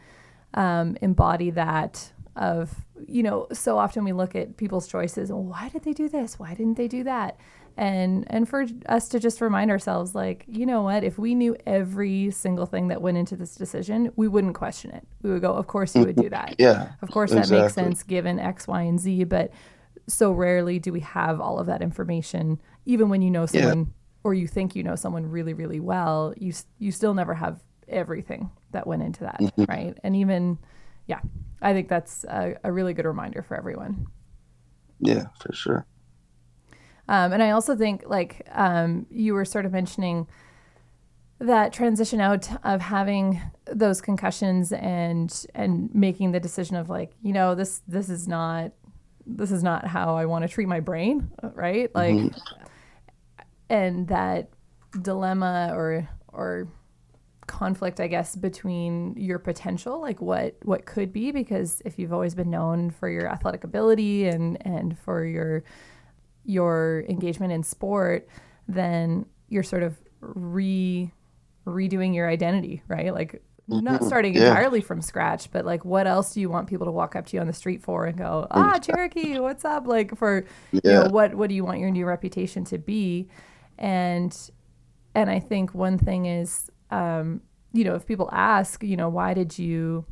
um, 0.55 0.97
embody 1.01 1.51
that 1.51 2.13
of, 2.37 2.75
you 3.07 3.23
know, 3.23 3.47
so 3.53 3.79
often 3.79 4.05
we 4.05 4.13
look 4.13 4.35
at 4.35 4.57
people's 4.57 4.89
choices. 4.89 5.31
Why 5.31 5.69
did 5.69 5.83
they 5.83 5.93
do 5.93 6.09
this? 6.09 6.39
Why 6.39 6.55
didn't 6.55 6.77
they 6.77 6.89
do 6.89 7.05
that? 7.05 7.39
and 7.77 8.27
and 8.29 8.49
for 8.49 8.67
us 8.87 9.09
to 9.09 9.19
just 9.19 9.41
remind 9.41 9.71
ourselves 9.71 10.15
like 10.15 10.45
you 10.47 10.67
know 10.67 10.83
what 10.83 11.03
if 11.03 11.19
we 11.19 11.35
knew 11.35 11.57
every 11.67 12.31
single 12.31 12.67
thing 12.67 12.89
that 12.89 13.01
went 13.01 13.17
into 13.17 13.35
this 13.35 13.55
decision 13.55 14.13
we 14.17 14.29
wouldn't 14.29 14.55
question 14.55 14.91
it 14.91 15.07
we 15.23 15.31
would 15.31 15.41
go 15.41 15.53
of 15.53 15.67
course 15.67 15.97
you 15.97 16.05
would 16.05 16.17
do 16.17 16.29
that 16.29 16.55
yeah 16.59 16.93
of 17.01 17.11
course 17.11 17.33
exactly. 17.33 17.57
that 17.57 17.63
makes 17.63 17.75
sense 17.75 18.03
given 18.03 18.39
x 18.39 18.67
y 18.67 18.83
and 18.83 19.01
z 19.01 19.25
but 19.25 19.51
so 20.07 20.33
rarely 20.33 20.79
do 20.79 20.93
we 20.93 21.01
have 21.01 21.41
all 21.41 21.59
of 21.59 21.67
that 21.67 21.83
information 21.83 22.61
even 22.85 23.09
when 23.09 23.23
you 23.23 23.31
know 23.31 23.47
someone 23.47 23.79
yeah. 23.79 23.93
or 24.25 24.35
you 24.35 24.47
think 24.47 24.75
you 24.75 24.83
know 24.83 24.97
someone 24.97 25.27
really 25.27 25.55
really 25.55 25.81
well 25.81 26.35
you 26.37 26.53
you 26.79 26.91
still 26.91 27.15
never 27.15 27.35
have 27.35 27.61
everything 27.89 28.51
that 28.71 28.87
went 28.87 29.03
into 29.03 29.21
that 29.21 29.41
mm-hmm. 29.41 29.65
right 29.65 29.99
and 30.03 30.17
even 30.17 30.59
yeah 31.07 31.21
i 31.61 31.73
think 31.73 31.89
that's 31.89 32.25
a, 32.25 32.57
a 32.65 32.73
really 32.73 32.95
good 32.95 33.05
reminder 33.05 33.43
for 33.43 33.57
everyone 33.57 34.07
yeah 35.01 35.27
for 35.41 35.53
sure 35.53 35.87
um, 37.09 37.33
and 37.33 37.43
I 37.43 37.51
also 37.51 37.77
think, 37.77 38.05
like 38.07 38.47
um, 38.53 39.07
you 39.11 39.35
were 39.35 39.45
sort 39.45 39.67
of 39.67 39.73
mentioning, 39.73 40.27
that 41.41 41.73
transition 41.73 42.21
out 42.21 42.49
of 42.65 42.81
having 42.81 43.41
those 43.67 44.01
concussions 44.01 44.73
and 44.73 45.45
and 45.57 45.93
making 45.93 46.31
the 46.31 46.39
decision 46.39 46.77
of 46.77 46.89
like, 46.89 47.13
you 47.21 47.33
know, 47.33 47.57
this 47.57 47.83
this 47.89 48.09
is 48.09 48.29
not 48.29 48.71
this 49.37 49.51
is 49.51 49.63
not 49.63 49.87
how 49.87 50.17
I 50.17 50.27
want 50.27 50.43
to 50.43 50.49
treat 50.49 50.69
my 50.69 50.81
brain, 50.81 51.31
right? 51.55 51.95
Like, 51.95 52.15
mm-hmm. 52.15 53.43
and 53.69 54.09
that 54.09 54.51
dilemma 55.01 55.71
or 55.73 56.07
or 56.29 56.69
conflict 57.47 57.99
i 57.99 58.07
guess 58.07 58.37
between 58.37 59.15
your 59.17 59.39
potential 59.39 60.01
like 60.01 60.21
what 60.21 60.57
what 60.63 60.85
could 60.87 61.13
be 61.13 61.33
because 61.33 61.83
if 61.85 61.99
you've 61.99 62.13
always 62.13 62.35
been 62.35 62.51
known 62.51 62.91
for 62.91 63.09
your 63.09 63.27
athletic 63.27 63.65
ability 63.65 64.27
and 64.27 64.65
and 64.67 64.99
for 64.99 65.25
your 65.25 65.65
your 66.45 67.05
engagement 67.09 67.53
in 67.53 67.63
sport, 67.63 68.29
then 68.69 69.27
you're 69.49 69.63
sort 69.63 69.83
of 69.83 69.97
re 70.21 71.11
redoing 71.67 72.15
your 72.15 72.29
identity, 72.29 72.83
right? 72.89 73.15
Like 73.15 73.43
not 73.69 73.85
mm-hmm. 73.85 74.07
starting 74.07 74.35
yeah. 74.35 74.49
entirely 74.49 74.81
from 74.81 75.01
scratch, 75.01 75.51
but 75.51 75.65
like 75.65 75.85
what 75.85 76.07
else 76.07 76.35
do 76.35 76.41
you 76.41 76.51
want 76.51 76.69
people 76.69 76.87
to 76.87 76.93
walk 76.93 77.17
up 77.17 77.27
to 77.27 77.37
you 77.37 77.41
on 77.41 77.47
the 77.47 77.53
street 77.53 77.83
for 77.83 78.07
and 78.07 78.19
go, 78.19 78.47
ah, 78.51 78.79
Cherokee, 78.79 79.39
what's 79.39 79.65
up? 79.65 79.87
Like 79.87 80.17
for 80.17 80.45
yeah. 80.73 80.81
you 80.85 80.93
know, 80.93 81.09
what 81.11 81.35
what 81.35 81.49
do 81.49 81.55
you 81.55 81.65
want 81.65 81.79
your 81.79 81.91
new 81.91 82.07
reputation 82.07 82.65
to 82.67 82.79
be? 82.79 83.29
And 83.79 84.37
and 85.15 85.31
I 85.31 85.41
think 85.41 85.75
one 85.75 85.99
thing 85.99 86.27
is 86.27 86.71
um, 86.91 87.41
you 87.73 87.85
know, 87.85 87.95
if 87.95 88.07
people 88.07 88.29
ask, 88.33 88.83
you 88.83 88.97
know, 88.97 89.09
why 89.09 89.33
did 89.35 89.59
you 89.59 90.05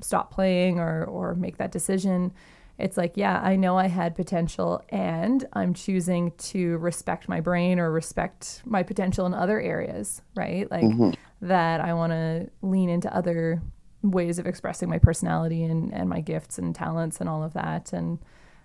stop 0.00 0.32
playing 0.32 0.78
or 0.78 1.04
or 1.04 1.34
make 1.34 1.58
that 1.58 1.72
decision? 1.72 2.32
it's 2.78 2.96
like, 2.96 3.16
yeah, 3.16 3.40
I 3.42 3.56
know 3.56 3.76
I 3.76 3.88
had 3.88 4.14
potential 4.14 4.82
and 4.88 5.44
I'm 5.52 5.74
choosing 5.74 6.32
to 6.38 6.78
respect 6.78 7.28
my 7.28 7.40
brain 7.40 7.80
or 7.80 7.90
respect 7.90 8.62
my 8.64 8.84
potential 8.84 9.26
in 9.26 9.34
other 9.34 9.60
areas, 9.60 10.22
right? 10.36 10.70
Like 10.70 10.84
mm-hmm. 10.84 11.10
That 11.40 11.80
I 11.80 11.94
want 11.94 12.12
to 12.12 12.50
lean 12.62 12.88
into 12.88 13.14
other 13.14 13.62
ways 14.02 14.38
of 14.38 14.46
expressing 14.46 14.88
my 14.88 14.98
personality 14.98 15.64
and, 15.64 15.92
and 15.92 16.08
my 16.08 16.20
gifts 16.20 16.58
and 16.58 16.74
talents 16.74 17.20
and 17.20 17.28
all 17.28 17.42
of 17.42 17.52
that. 17.54 17.92
And 17.92 18.18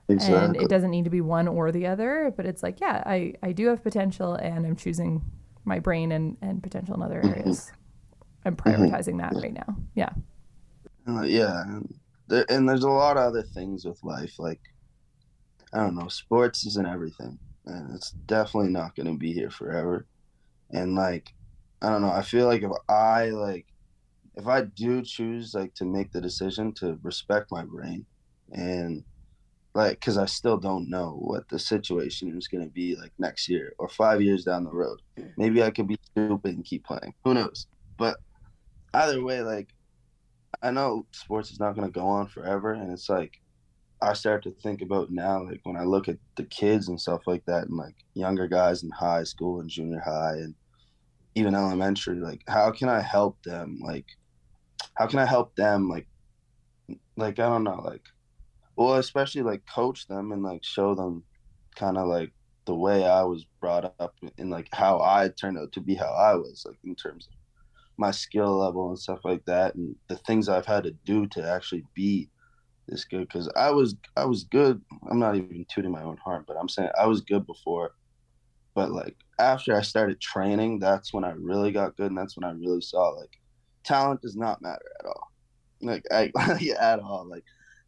Exactly. 0.09 0.37
and 0.37 0.55
it 0.57 0.67
doesn't 0.67 0.91
need 0.91 1.05
to 1.05 1.09
be 1.09 1.21
one 1.21 1.47
or 1.47 1.71
the 1.71 1.87
other, 1.87 2.33
but 2.35 2.45
it's 2.45 2.61
like, 2.61 2.81
yeah, 2.81 3.01
I, 3.05 3.33
I 3.41 3.53
do 3.53 3.67
have 3.67 3.81
potential 3.81 4.33
and 4.33 4.65
I'm 4.65 4.75
choosing 4.75 5.21
my 5.63 5.79
brain 5.79 6.11
and, 6.11 6.35
and 6.41 6.61
potential 6.61 6.93
in 6.95 7.01
other 7.01 7.21
Mhm. 7.21 7.37
areas. 7.37 7.71
I'm 8.43 8.57
prioritizing 8.57 9.19
that 9.19 9.33
right 9.41 9.53
now. 9.53 9.77
Yeah. 9.95 10.09
Uh, 11.07 11.21
yeah, 11.21 11.63
there, 12.27 12.45
and 12.49 12.67
there's 12.67 12.83
a 12.83 12.89
lot 12.89 13.15
of 13.15 13.23
other 13.23 13.43
things 13.43 13.85
with 13.85 14.03
life. 14.03 14.37
Like, 14.39 14.59
I 15.73 15.77
don't 15.79 15.95
know, 15.95 16.09
sports 16.09 16.65
isn't 16.65 16.85
everything, 16.85 17.39
and 17.65 17.95
it's 17.95 18.11
definitely 18.11 18.71
not 18.71 18.95
going 18.95 19.07
to 19.07 19.17
be 19.17 19.31
here 19.31 19.49
forever. 19.49 20.05
And 20.71 20.95
like, 20.95 21.33
I 21.83 21.89
don't 21.89 22.01
know, 22.01 22.11
I 22.11 22.23
feel 22.23 22.47
like 22.47 22.63
if 22.63 22.71
I 22.89 23.29
like, 23.29 23.67
if 24.35 24.47
I 24.47 24.61
do 24.61 25.03
choose 25.03 25.53
like 25.53 25.75
to 25.75 25.85
make 25.85 26.11
the 26.11 26.21
decision 26.21 26.73
to 26.75 26.97
respect 27.03 27.51
my 27.51 27.63
brain, 27.63 28.05
and 28.51 29.03
like, 29.75 29.99
because 29.99 30.17
I 30.17 30.25
still 30.25 30.57
don't 30.57 30.89
know 30.89 31.17
what 31.19 31.49
the 31.49 31.59
situation 31.59 32.35
is 32.37 32.47
going 32.47 32.63
to 32.63 32.71
be 32.71 32.95
like 32.95 33.11
next 33.19 33.49
year 33.49 33.73
or 33.77 33.89
five 33.89 34.21
years 34.21 34.43
down 34.43 34.63
the 34.63 34.71
road. 34.71 35.01
Maybe 35.37 35.61
I 35.61 35.69
could 35.69 35.87
be 35.87 35.99
stupid 36.11 36.55
and 36.55 36.65
keep 36.65 36.85
playing. 36.85 37.13
Who 37.23 37.33
knows? 37.35 37.67
But 37.97 38.17
either 38.93 39.23
way, 39.23 39.41
like. 39.41 39.69
I 40.61 40.71
know 40.71 41.05
sports 41.11 41.51
is 41.51 41.59
not 41.59 41.75
going 41.75 41.91
to 41.91 41.99
go 41.99 42.07
on 42.07 42.27
forever, 42.27 42.71
and 42.71 42.89
it's 42.89 43.09
like 43.09 43.41
I 44.01 44.13
start 44.13 44.43
to 44.43 44.51
think 44.51 44.81
about 44.81 45.11
now, 45.11 45.43
like 45.43 45.59
when 45.63 45.75
I 45.75 45.83
look 45.83 46.07
at 46.07 46.19
the 46.37 46.45
kids 46.45 46.87
and 46.87 47.01
stuff 47.01 47.23
like 47.27 47.43
that, 47.47 47.67
and 47.67 47.75
like 47.75 47.95
younger 48.13 48.47
guys 48.47 48.81
in 48.81 48.89
high 48.89 49.23
school 49.23 49.59
and 49.59 49.69
junior 49.69 49.99
high, 49.99 50.35
and 50.35 50.55
even 51.35 51.55
elementary, 51.55 52.17
like 52.19 52.41
how 52.47 52.71
can 52.71 52.89
I 52.89 53.01
help 53.01 53.41
them? 53.43 53.79
Like, 53.81 54.05
how 54.95 55.07
can 55.07 55.19
I 55.19 55.25
help 55.25 55.55
them? 55.55 55.89
Like, 55.89 56.07
like 57.17 57.39
I 57.39 57.49
don't 57.49 57.63
know, 57.63 57.81
like, 57.83 58.03
well, 58.75 58.95
especially 58.95 59.41
like 59.43 59.63
coach 59.73 60.07
them 60.07 60.31
and 60.31 60.43
like 60.43 60.63
show 60.63 60.95
them 60.95 61.23
kind 61.75 61.97
of 61.97 62.07
like 62.07 62.31
the 62.65 62.75
way 62.75 63.05
I 63.05 63.23
was 63.23 63.45
brought 63.61 63.93
up 63.99 64.15
and 64.37 64.49
like 64.49 64.67
how 64.73 65.01
I 65.01 65.29
turned 65.29 65.57
out 65.57 65.71
to 65.73 65.81
be 65.81 65.95
how 65.95 66.11
I 66.11 66.35
was, 66.35 66.63
like 66.67 66.79
in 66.83 66.95
terms 66.95 67.27
of 67.27 67.33
my 67.97 68.11
skill 68.11 68.57
level 68.57 68.89
and 68.89 68.99
stuff 68.99 69.19
like 69.23 69.43
that 69.45 69.75
and 69.75 69.95
the 70.09 70.17
things 70.17 70.49
I've 70.49 70.65
had 70.65 70.83
to 70.85 70.91
do 71.05 71.27
to 71.27 71.47
actually 71.47 71.85
be 71.95 72.29
this 72.87 73.05
good 73.05 73.27
because 73.27 73.49
I 73.55 73.71
was 73.71 73.95
I 74.17 74.25
was 74.25 74.43
good 74.45 74.81
I'm 75.09 75.19
not 75.19 75.35
even 75.35 75.65
tooting 75.73 75.91
my 75.91 76.03
own 76.03 76.17
horn 76.23 76.43
but 76.47 76.57
I'm 76.57 76.69
saying 76.69 76.89
I 76.99 77.05
was 77.07 77.21
good 77.21 77.45
before 77.45 77.91
but 78.75 78.91
like 78.91 79.15
after 79.39 79.75
I 79.75 79.81
started 79.81 80.19
training 80.19 80.79
that's 80.79 81.13
when 81.13 81.23
I 81.23 81.31
really 81.31 81.71
got 81.71 81.97
good 81.97 82.07
and 82.07 82.17
that's 82.17 82.37
when 82.37 82.43
I 82.43 82.53
really 82.53 82.81
saw 82.81 83.09
like 83.09 83.39
talent 83.83 84.21
does 84.21 84.35
not 84.35 84.61
matter 84.61 84.91
at 84.99 85.05
all. 85.05 85.31
Like 85.81 86.03
I 86.11 86.31
at 86.79 86.99
all. 86.99 87.27
Like 87.29 87.43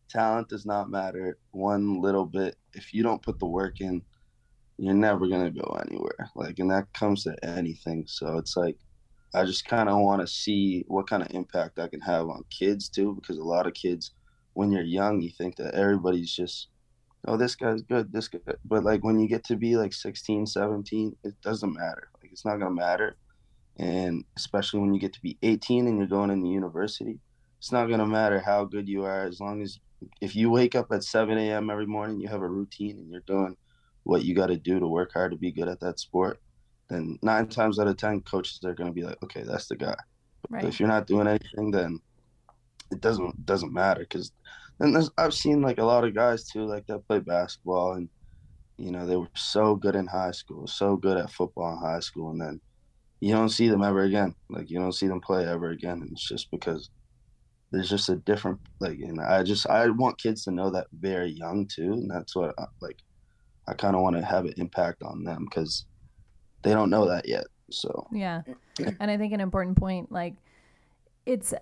talent 0.10 0.50
does 0.50 0.65
not 0.65 0.89
matter 0.89 1.38
one 1.51 2.01
little 2.01 2.25
bit. 2.25 2.56
If 2.74 2.94
you 2.94 3.04
don't 3.04 3.22
put 3.22 3.39
the 3.39 3.46
work 3.46 3.82
in 3.82 4.01
you're 4.77 4.94
never 4.94 5.27
gonna 5.27 5.51
go 5.51 5.80
anywhere. 5.88 6.30
Like 6.36 6.60
and 6.60 6.70
that 6.72 6.92
comes 6.94 7.24
to 7.24 7.36
anything. 7.44 8.06
So 8.08 8.38
it's 8.38 8.58
like 8.58 8.77
I 9.36 9.44
just 9.44 9.65
kind 9.68 9.89
of 9.89 10.00
want 10.00 10.22
to 10.22 10.27
see 10.27 10.86
what 10.88 11.10
kind 11.10 11.22
of 11.22 11.30
impact 11.32 11.77
I 11.77 11.89
can 11.89 12.00
have 12.01 12.30
on 12.30 12.46
kids 12.50 12.88
too, 12.88 13.15
because 13.15 13.38
a 13.38 13.44
lot 13.44 13.68
of 13.68 13.74
kids, 13.74 14.12
when 14.54 14.72
you're 14.72 14.82
young, 14.82 15.22
you 15.22 15.30
think 15.30 15.58
that 15.58 15.74
everybody's 15.74 16.34
just, 16.34 16.70
oh, 17.27 17.38
this 17.38 17.55
guy's 17.55 17.82
good, 17.82 18.12
this 18.12 18.27
guy. 18.27 18.39
But 18.65 18.84
like 18.84 19.03
when 19.03 19.20
you 19.20 19.27
get 19.27 19.44
to 19.46 19.55
be 19.55 19.77
like 19.77 19.94
16, 19.94 20.46
17, 20.46 21.15
it 21.24 21.34
doesn't 21.41 21.74
matter. 21.74 22.10
Like 22.22 22.32
it's 22.32 22.46
not 22.46 22.58
going 22.58 22.75
to 22.75 22.82
matter. 22.82 23.15
And 23.77 24.24
especially 24.38 24.79
when 24.79 24.94
you 24.94 25.00
get 25.00 25.13
to 25.13 25.22
be 25.22 25.38
18 25.44 25.88
and 25.88 25.98
you're 25.98 26.08
going 26.08 26.29
into 26.32 26.48
university, 26.48 27.20
it's 27.58 27.72
not 27.72 27.88
going 27.88 28.00
to 28.00 28.05
matter 28.05 28.39
how 28.39 28.63
good 28.65 28.88
you 28.88 29.03
are 29.03 29.24
as 29.25 29.39
long 29.39 29.62
as 29.62 29.79
if 30.22 30.36
you 30.36 30.50
wake 30.50 30.75
up 30.75 30.91
at 30.91 31.03
7 31.03 31.38
a.m. 31.38 31.70
every 31.70 31.88
morning, 31.88 32.20
you 32.20 32.27
have 32.27 32.41
a 32.41 32.48
routine 32.48 32.98
and 33.00 33.10
you're 33.10 33.22
doing 33.22 33.58
what 34.03 34.24
you 34.24 34.36
got 34.36 34.48
to 34.48 34.58
do 34.58 34.79
to 34.79 34.88
work 34.88 35.12
hard 35.13 35.32
to 35.32 35.38
be 35.38 35.51
good 35.51 35.67
at 35.67 35.79
that 35.79 36.00
sport 36.00 36.39
then 36.89 37.17
nine 37.24 37.48
times 37.48 37.79
out 37.79 37.88
of 37.88 37.98
ten 37.98 38.22
coaches 38.22 38.60
are 38.63 38.75
going 38.75 38.88
to 38.88 38.94
be 38.94 39.01
like 39.03 39.17
okay 39.24 39.44
that's 39.44 39.67
the 39.67 39.75
guy 39.75 39.96
Right. 40.51 40.62
but 40.62 40.67
if 40.67 40.79
you're 40.79 40.88
not 40.88 41.08
doing 41.08 41.27
anything 41.27 41.72
then 41.72 42.00
it 42.91 43.01
doesn't 43.01 43.46
doesn't 43.48 43.74
matter 43.74 44.01
because 44.01 44.32
then 44.79 44.94
there's, 44.94 45.10
i've 45.17 45.34
seen 45.34 45.62
like 45.62 45.77
a 45.77 45.84
lot 45.84 46.03
of 46.03 46.15
guys 46.15 46.48
too 46.48 46.65
like 46.65 46.86
that 46.88 47.05
play 47.08 47.20
basketball 47.20 47.94
and 47.94 48.10
you 48.77 48.91
know 48.91 49.05
they 49.05 49.15
were 49.15 49.29
so 49.36 49.75
good 49.75 49.96
in 49.96 50.08
high 50.08 50.32
school 50.32 50.67
so 50.67 50.96
good 50.96 51.17
at 51.17 51.32
football 51.32 51.74
in 51.74 51.79
high 51.79 52.00
school 52.00 52.32
and 52.32 52.41
then 52.41 52.60
you 53.22 53.34
don't 53.34 53.50
see 53.50 53.70
them 53.70 53.84
ever 53.84 54.03
again 54.03 54.34
like 54.50 54.70
you 54.70 54.77
don't 54.77 54.94
see 54.94 55.08
them 55.08 55.22
play 55.22 55.46
ever 55.46 55.72
again 55.72 56.01
and 56.01 56.12
it's 56.12 56.27
just 56.27 56.51
because 56.51 56.89
there's 57.72 57.89
just 57.89 58.10
a 58.10 58.15
different 58.17 58.60
like 58.79 59.00
and 59.00 59.22
i 59.22 59.41
just 59.41 59.67
i 59.67 59.88
want 59.89 60.17
kids 60.17 60.44
to 60.44 60.51
know 60.51 60.70
that 60.70 60.88
very 61.00 61.29
young 61.29 61.65
too 61.67 61.94
and 61.94 62.12
that's 62.12 62.36
what 62.36 62.53
I, 62.58 62.65
like 62.82 62.98
i 63.67 63.74
kind 63.74 63.96
of 63.96 64.01
want 64.01 64.17
to 64.17 64.25
have 64.25 64.46
an 64.46 64.53
impact 64.58 65.01
on 65.03 65.24
them 65.24 65.46
because 65.46 65.86
they 66.65 66.74
don't 66.74 66.89
know 66.89 67.08
that 67.08 67.27
yet. 67.27 67.46
So 67.72 68.08
Yeah. 68.12 68.41
And 69.00 69.10
I 69.10 69.17
think 69.17 69.32
an 69.32 69.39
important 69.39 69.77
point, 69.77 70.12
like 70.12 70.34
it's 71.25 71.53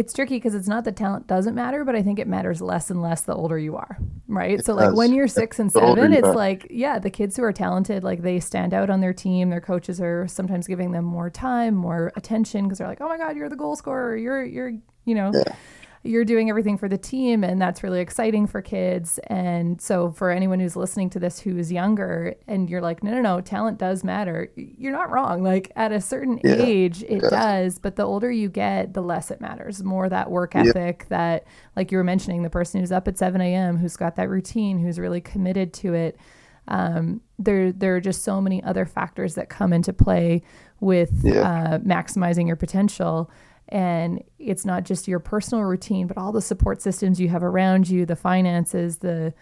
it's 0.00 0.14
tricky 0.14 0.36
because 0.36 0.54
it's 0.54 0.66
not 0.66 0.84
that 0.84 0.96
talent 0.96 1.26
doesn't 1.26 1.54
matter, 1.54 1.84
but 1.84 1.94
I 1.94 2.02
think 2.02 2.18
it 2.18 2.26
matters 2.26 2.62
less 2.62 2.88
and 2.88 3.02
less 3.02 3.20
the 3.20 3.34
older 3.34 3.58
you 3.58 3.76
are, 3.76 3.98
right? 4.28 4.58
It 4.58 4.64
so 4.64 4.72
like 4.72 4.94
when 4.94 5.12
you're 5.12 5.28
six 5.28 5.58
and 5.58 5.70
The 5.70 5.78
seven, 5.78 6.14
it's 6.14 6.26
like 6.26 6.68
yeah, 6.70 6.98
the 6.98 7.10
kids 7.10 7.36
who 7.36 7.42
are 7.42 7.52
talented, 7.52 8.02
like 8.02 8.22
they 8.22 8.40
stand 8.40 8.72
out 8.72 8.88
on 8.88 9.02
their 9.02 9.12
team. 9.12 9.50
Their 9.50 9.60
coaches 9.60 10.00
are 10.00 10.26
sometimes 10.26 10.66
giving 10.66 10.92
them 10.92 11.04
more 11.04 11.28
time, 11.28 11.74
more 11.74 12.12
attention 12.16 12.64
because 12.64 12.78
they're 12.78 12.88
like, 12.88 13.02
oh 13.02 13.08
my 13.08 13.18
god, 13.18 13.36
you're 13.36 13.50
the 13.50 13.56
goal 13.56 13.76
scorer, 13.76 14.16
you're 14.16 14.42
you're 14.42 14.72
you 15.04 15.14
know. 15.14 15.32
Yeah. 15.34 15.54
You're 16.02 16.24
doing 16.24 16.48
everything 16.48 16.78
for 16.78 16.88
the 16.88 16.96
team, 16.96 17.44
and 17.44 17.60
that's 17.60 17.82
really 17.82 18.00
exciting 18.00 18.46
for 18.46 18.62
kids. 18.62 19.18
And 19.26 19.78
so, 19.82 20.10
for 20.12 20.30
anyone 20.30 20.58
who's 20.58 20.74
listening 20.74 21.10
to 21.10 21.18
this 21.18 21.38
who 21.40 21.58
is 21.58 21.70
younger, 21.70 22.34
and 22.48 22.70
you're 22.70 22.80
like, 22.80 23.02
no, 23.02 23.10
no, 23.12 23.20
no, 23.20 23.40
talent 23.42 23.76
does 23.76 24.02
matter, 24.02 24.50
you're 24.56 24.92
not 24.92 25.10
wrong. 25.10 25.42
Like, 25.42 25.70
at 25.76 25.92
a 25.92 26.00
certain 26.00 26.40
Yeah, 26.42 26.54
age, 26.54 27.02
it 27.02 27.20
does. 27.20 27.30
does, 27.30 27.78
but 27.78 27.96
the 27.96 28.04
older 28.04 28.30
you 28.30 28.48
get, 28.48 28.94
the 28.94 29.02
less 29.02 29.30
it 29.30 29.42
matters. 29.42 29.84
More 29.84 30.08
that 30.08 30.30
work 30.30 30.54
Yeah. 30.54 30.62
ethic 30.68 31.04
that, 31.10 31.44
like 31.76 31.92
you 31.92 31.98
were 31.98 32.04
mentioning, 32.04 32.44
the 32.44 32.50
person 32.50 32.80
who's 32.80 32.92
up 32.92 33.06
at 33.06 33.18
7 33.18 33.38
a.m., 33.42 33.76
who's 33.76 33.96
got 33.96 34.16
that 34.16 34.30
routine, 34.30 34.78
who's 34.78 34.98
really 34.98 35.20
committed 35.20 35.74
to 35.74 35.92
it. 35.92 36.16
Um, 36.68 37.20
there, 37.38 37.72
there 37.72 37.96
are 37.96 38.00
just 38.00 38.22
so 38.22 38.40
many 38.40 38.62
other 38.62 38.86
factors 38.86 39.34
that 39.34 39.50
come 39.50 39.74
into 39.74 39.92
play 39.92 40.42
with 40.80 41.24
Yeah. 41.24 41.40
uh, 41.42 41.78
maximizing 41.80 42.46
your 42.46 42.56
potential. 42.56 43.30
And 43.70 44.22
it's 44.38 44.64
not 44.64 44.84
just 44.84 45.06
your 45.06 45.20
personal 45.20 45.64
routine, 45.64 46.06
but 46.06 46.18
all 46.18 46.32
the 46.32 46.42
support 46.42 46.82
systems 46.82 47.20
you 47.20 47.28
have 47.28 47.42
around 47.42 47.88
you, 47.88 48.04
the 48.04 48.16
finances, 48.16 48.98
the 48.98 49.32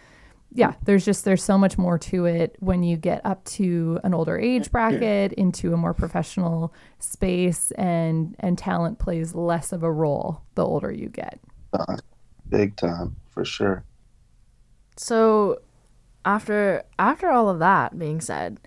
yeah, 0.52 0.74
there's 0.84 1.04
just 1.04 1.24
there's 1.24 1.42
so 1.42 1.58
much 1.58 1.76
more 1.76 1.98
to 1.98 2.24
it 2.24 2.56
when 2.60 2.82
you 2.82 2.96
get 2.96 3.20
up 3.24 3.44
to 3.44 4.00
an 4.02 4.14
older 4.14 4.38
age 4.38 4.70
bracket 4.70 5.32
into 5.34 5.74
a 5.74 5.76
more 5.76 5.92
professional 5.92 6.72
space 6.98 7.70
and 7.72 8.34
and 8.40 8.56
talent 8.56 8.98
plays 8.98 9.34
less 9.34 9.72
of 9.72 9.82
a 9.82 9.92
role 9.92 10.42
the 10.54 10.64
older 10.64 10.90
you 10.90 11.08
get. 11.08 11.38
uh, 11.74 11.96
big 12.48 12.76
time 12.76 13.16
for 13.28 13.44
sure. 13.44 13.84
So 14.96 15.60
after 16.24 16.82
after 16.98 17.30
all 17.30 17.50
of 17.50 17.58
that 17.58 17.98
being 17.98 18.20
said, 18.20 18.58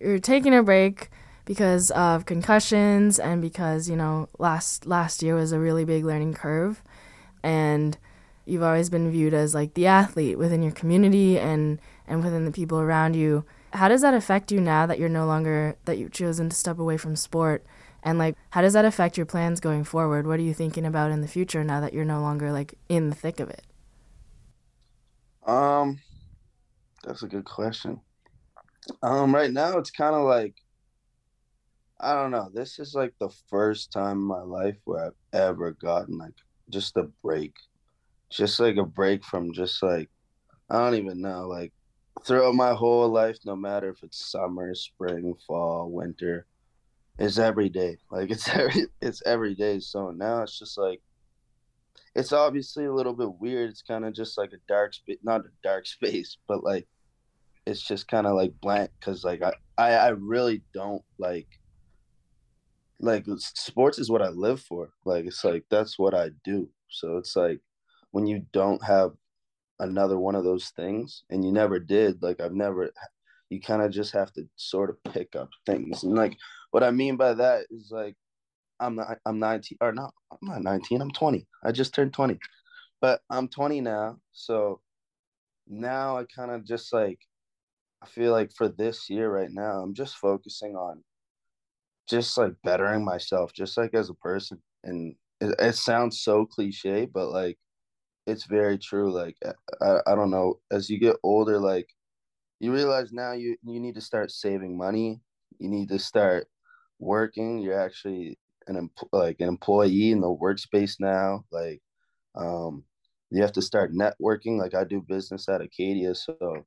you're 0.00 0.18
taking 0.18 0.54
a 0.54 0.62
break 0.62 1.10
because 1.44 1.90
of 1.92 2.26
concussions 2.26 3.18
and 3.18 3.42
because, 3.42 3.88
you 3.88 3.96
know, 3.96 4.28
last 4.38 4.86
last 4.86 5.22
year 5.22 5.34
was 5.34 5.52
a 5.52 5.58
really 5.58 5.84
big 5.84 6.04
learning 6.04 6.34
curve 6.34 6.82
and 7.42 7.98
you've 8.44 8.62
always 8.62 8.90
been 8.90 9.10
viewed 9.10 9.34
as 9.34 9.54
like 9.54 9.74
the 9.74 9.86
athlete 9.86 10.38
within 10.38 10.62
your 10.62 10.72
community 10.72 11.38
and 11.38 11.80
and 12.06 12.22
within 12.22 12.44
the 12.44 12.52
people 12.52 12.80
around 12.80 13.14
you. 13.14 13.44
How 13.72 13.88
does 13.88 14.02
that 14.02 14.14
affect 14.14 14.52
you 14.52 14.60
now 14.60 14.86
that 14.86 14.98
you're 14.98 15.08
no 15.08 15.26
longer 15.26 15.76
that 15.84 15.98
you've 15.98 16.12
chosen 16.12 16.48
to 16.48 16.56
step 16.56 16.78
away 16.78 16.96
from 16.96 17.16
sport? 17.16 17.64
And 18.02 18.18
like 18.18 18.36
how 18.50 18.62
does 18.62 18.72
that 18.74 18.84
affect 18.84 19.16
your 19.16 19.26
plans 19.26 19.60
going 19.60 19.84
forward? 19.84 20.26
What 20.26 20.38
are 20.38 20.42
you 20.42 20.54
thinking 20.54 20.84
about 20.84 21.10
in 21.10 21.20
the 21.20 21.28
future 21.28 21.64
now 21.64 21.80
that 21.80 21.92
you're 21.92 22.04
no 22.04 22.20
longer 22.20 22.52
like 22.52 22.74
in 22.88 23.10
the 23.10 23.16
thick 23.16 23.40
of 23.40 23.50
it? 23.50 23.62
Um, 25.46 25.98
that's 27.02 27.22
a 27.22 27.28
good 27.28 27.44
question. 27.44 28.00
Um, 29.02 29.34
right 29.34 29.52
now 29.52 29.78
it's 29.78 29.90
kind 29.90 30.14
of 30.14 30.22
like 30.22 30.54
I 32.02 32.14
don't 32.14 32.32
know. 32.32 32.50
This 32.52 32.80
is 32.80 32.94
like 32.94 33.14
the 33.20 33.30
first 33.48 33.92
time 33.92 34.18
in 34.18 34.24
my 34.24 34.42
life 34.42 34.76
where 34.84 35.06
I've 35.06 35.40
ever 35.40 35.70
gotten 35.70 36.18
like 36.18 36.34
just 36.68 36.96
a 36.96 37.04
break, 37.22 37.54
just 38.28 38.58
like 38.58 38.76
a 38.76 38.84
break 38.84 39.24
from 39.24 39.52
just 39.52 39.80
like 39.84 40.10
I 40.68 40.78
don't 40.78 40.96
even 40.96 41.20
know. 41.20 41.46
Like 41.46 41.72
throughout 42.24 42.56
my 42.56 42.74
whole 42.74 43.08
life, 43.08 43.38
no 43.44 43.54
matter 43.54 43.88
if 43.88 44.02
it's 44.02 44.32
summer, 44.32 44.74
spring, 44.74 45.34
fall, 45.46 45.90
winter, 45.92 46.46
it's 47.20 47.38
every 47.38 47.68
day. 47.68 47.98
Like 48.10 48.32
it's 48.32 48.48
every 48.48 48.86
it's 49.00 49.22
every 49.24 49.54
day. 49.54 49.78
So 49.78 50.10
now 50.10 50.42
it's 50.42 50.58
just 50.58 50.76
like 50.76 51.00
it's 52.16 52.32
obviously 52.32 52.86
a 52.86 52.92
little 52.92 53.14
bit 53.14 53.40
weird. 53.40 53.70
It's 53.70 53.82
kind 53.82 54.04
of 54.04 54.12
just 54.12 54.36
like 54.36 54.52
a 54.52 54.60
dark 54.66 54.94
space, 54.94 55.18
not 55.22 55.42
a 55.42 55.50
dark 55.62 55.86
space, 55.96 56.36
but 56.48 56.64
like 56.64 56.88
it's 57.64 57.80
just 57.80 58.08
kind 58.08 58.26
of 58.26 58.34
like 58.34 58.52
blank 58.60 58.90
because 58.98 59.22
like 59.22 59.40
I, 59.40 59.52
I 59.78 59.92
I 59.92 60.08
really 60.08 60.62
don't 60.74 61.04
like 61.18 61.46
like 63.02 63.26
sports 63.36 63.98
is 63.98 64.10
what 64.10 64.22
I 64.22 64.28
live 64.28 64.60
for. 64.60 64.90
Like 65.04 65.26
it's 65.26 65.44
like 65.44 65.64
that's 65.70 65.98
what 65.98 66.14
I 66.14 66.30
do. 66.44 66.68
So 66.88 67.18
it's 67.18 67.36
like 67.36 67.60
when 68.12 68.26
you 68.26 68.46
don't 68.52 68.82
have 68.84 69.12
another 69.80 70.18
one 70.18 70.36
of 70.36 70.44
those 70.44 70.70
things 70.76 71.24
and 71.28 71.44
you 71.44 71.52
never 71.52 71.78
did, 71.78 72.22
like 72.22 72.40
I've 72.40 72.54
never 72.54 72.90
you 73.50 73.60
kind 73.60 73.82
of 73.82 73.90
just 73.90 74.12
have 74.14 74.32
to 74.34 74.48
sort 74.56 74.88
of 74.88 75.12
pick 75.12 75.36
up 75.36 75.50
things. 75.66 76.04
And 76.04 76.14
like 76.14 76.36
what 76.70 76.84
I 76.84 76.90
mean 76.90 77.16
by 77.16 77.34
that 77.34 77.66
is 77.70 77.90
like 77.90 78.14
I'm 78.80 78.94
not 78.96 79.18
I'm 79.26 79.38
19 79.38 79.78
or 79.80 79.92
not 79.92 80.14
I'm 80.30 80.48
not 80.48 80.62
19, 80.62 81.02
I'm 81.02 81.10
20. 81.10 81.46
I 81.64 81.72
just 81.72 81.94
turned 81.94 82.14
20. 82.14 82.38
But 83.00 83.20
I'm 83.28 83.48
20 83.48 83.80
now. 83.80 84.18
So 84.32 84.80
now 85.66 86.18
I 86.18 86.24
kind 86.34 86.52
of 86.52 86.64
just 86.64 86.92
like 86.92 87.18
I 88.00 88.06
feel 88.06 88.32
like 88.32 88.52
for 88.52 88.68
this 88.68 89.08
year 89.10 89.30
right 89.30 89.50
now, 89.50 89.80
I'm 89.80 89.94
just 89.94 90.16
focusing 90.16 90.74
on 90.74 91.02
just 92.08 92.36
like 92.36 92.54
bettering 92.64 93.04
myself, 93.04 93.52
just 93.52 93.76
like 93.76 93.94
as 93.94 94.10
a 94.10 94.14
person. 94.14 94.62
And 94.84 95.14
it, 95.40 95.54
it 95.58 95.74
sounds 95.74 96.20
so 96.20 96.46
cliche, 96.46 97.06
but 97.06 97.28
like 97.28 97.58
it's 98.26 98.44
very 98.46 98.78
true. 98.78 99.12
Like 99.12 99.36
I, 99.80 99.98
I 100.06 100.14
don't 100.14 100.30
know, 100.30 100.60
as 100.70 100.88
you 100.90 100.98
get 100.98 101.16
older, 101.22 101.58
like 101.58 101.88
you 102.60 102.72
realize 102.72 103.12
now 103.12 103.32
you 103.32 103.56
you 103.64 103.80
need 103.80 103.94
to 103.96 104.00
start 104.00 104.30
saving 104.30 104.76
money. 104.76 105.20
You 105.58 105.68
need 105.68 105.88
to 105.90 105.98
start 105.98 106.46
working. 106.98 107.58
You're 107.58 107.80
actually 107.80 108.38
an 108.68 108.90
like 109.12 109.40
an 109.40 109.48
employee 109.48 110.12
in 110.12 110.20
the 110.20 110.28
workspace 110.28 110.96
now. 111.00 111.44
Like 111.50 111.80
um, 112.34 112.84
you 113.30 113.42
have 113.42 113.52
to 113.52 113.62
start 113.62 113.92
networking. 113.92 114.58
Like 114.58 114.74
I 114.74 114.84
do 114.84 115.00
business 115.00 115.48
at 115.48 115.60
Acadia, 115.60 116.14
so 116.14 116.64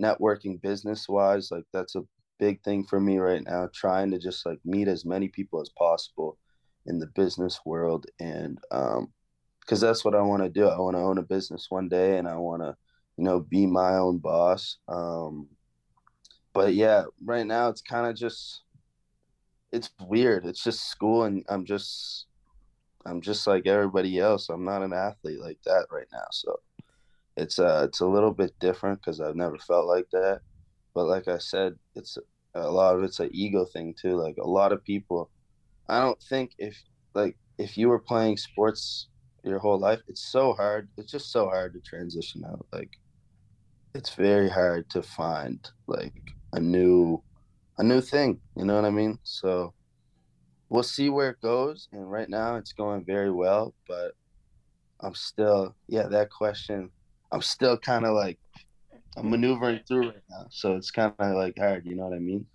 networking 0.00 0.60
business 0.60 1.08
wise, 1.08 1.50
like 1.50 1.64
that's 1.72 1.96
a 1.96 2.02
big 2.38 2.62
thing 2.62 2.84
for 2.84 3.00
me 3.00 3.18
right 3.18 3.42
now. 3.44 3.68
Trying 3.72 4.10
to 4.12 4.18
just 4.18 4.46
like 4.46 4.58
meet 4.64 4.88
as 4.88 5.04
many 5.04 5.28
people 5.28 5.60
as 5.60 5.70
possible 5.70 6.38
in 6.86 6.98
the 6.98 7.06
business 7.08 7.60
world, 7.64 8.06
and 8.20 8.58
um, 8.70 9.12
because 9.60 9.80
that's 9.80 10.04
what 10.04 10.14
I 10.14 10.22
want 10.22 10.42
to 10.42 10.48
do. 10.48 10.66
I 10.66 10.78
want 10.78 10.96
to 10.96 11.00
own 11.00 11.18
a 11.18 11.22
business 11.22 11.66
one 11.68 11.88
day, 11.88 12.16
and 12.16 12.26
I 12.26 12.36
want 12.36 12.62
to, 12.62 12.74
you 13.16 13.24
know, 13.24 13.40
be 13.40 13.66
my 13.66 13.96
own 13.96 14.18
boss. 14.18 14.78
Um, 14.88 15.48
but 16.54 16.74
yeah, 16.74 17.04
right 17.22 17.46
now 17.46 17.68
it's 17.68 17.82
kind 17.82 18.06
of 18.06 18.16
just, 18.16 18.62
it's 19.70 19.90
weird. 20.00 20.46
It's 20.46 20.64
just 20.64 20.88
school, 20.88 21.24
and 21.24 21.44
I'm 21.50 21.66
just, 21.66 22.26
I'm 23.04 23.20
just 23.20 23.46
like 23.46 23.66
everybody 23.66 24.18
else. 24.18 24.48
I'm 24.48 24.64
not 24.64 24.82
an 24.82 24.94
athlete 24.94 25.40
like 25.40 25.58
that 25.66 25.86
right 25.92 26.08
now, 26.12 26.26
so 26.30 26.60
it's 27.36 27.58
uh 27.58 27.84
it's 27.86 28.00
a 28.00 28.06
little 28.06 28.32
bit 28.32 28.52
different 28.58 29.00
because 29.00 29.20
I've 29.20 29.36
never 29.36 29.58
felt 29.58 29.86
like 29.86 30.08
that. 30.12 30.40
But 30.98 31.06
like 31.06 31.28
I 31.28 31.38
said, 31.38 31.76
it's 31.94 32.18
a 32.56 32.68
lot 32.68 32.96
of 32.96 33.04
it's 33.04 33.20
an 33.20 33.30
ego 33.32 33.64
thing 33.64 33.94
too. 33.94 34.16
Like 34.16 34.36
a 34.38 34.48
lot 34.48 34.72
of 34.72 34.82
people, 34.82 35.30
I 35.88 36.00
don't 36.00 36.20
think 36.20 36.56
if 36.58 36.76
like 37.14 37.36
if 37.56 37.78
you 37.78 37.88
were 37.88 38.00
playing 38.00 38.36
sports 38.36 39.06
your 39.44 39.60
whole 39.60 39.78
life, 39.78 40.00
it's 40.08 40.32
so 40.32 40.54
hard. 40.54 40.88
It's 40.96 41.12
just 41.12 41.30
so 41.30 41.44
hard 41.46 41.74
to 41.74 41.80
transition 41.82 42.42
out. 42.44 42.66
Like 42.72 42.90
it's 43.94 44.16
very 44.16 44.48
hard 44.50 44.90
to 44.90 45.00
find 45.00 45.60
like 45.86 46.20
a 46.52 46.58
new 46.58 47.22
a 47.78 47.84
new 47.84 48.00
thing. 48.00 48.40
You 48.56 48.64
know 48.64 48.74
what 48.74 48.84
I 48.84 48.90
mean? 48.90 49.20
So 49.22 49.74
we'll 50.68 50.82
see 50.82 51.10
where 51.10 51.30
it 51.30 51.40
goes. 51.40 51.86
And 51.92 52.10
right 52.10 52.28
now 52.28 52.56
it's 52.56 52.72
going 52.72 53.04
very 53.04 53.30
well, 53.30 53.72
but 53.86 54.14
I'm 54.98 55.14
still 55.14 55.76
yeah, 55.86 56.08
that 56.08 56.30
question 56.30 56.90
I'm 57.30 57.42
still 57.42 57.78
kind 57.78 58.04
of 58.04 58.16
like 58.16 58.40
I'm 59.18 59.30
maneuvering 59.30 59.80
through 59.86 60.10
right 60.10 60.22
now, 60.30 60.46
so 60.50 60.76
it's 60.76 60.90
kind 60.90 61.12
of 61.18 61.34
like 61.34 61.58
hard. 61.58 61.86
You 61.86 61.96
know 61.96 62.04
what 62.04 62.16
I 62.16 62.20
mean? 62.20 62.46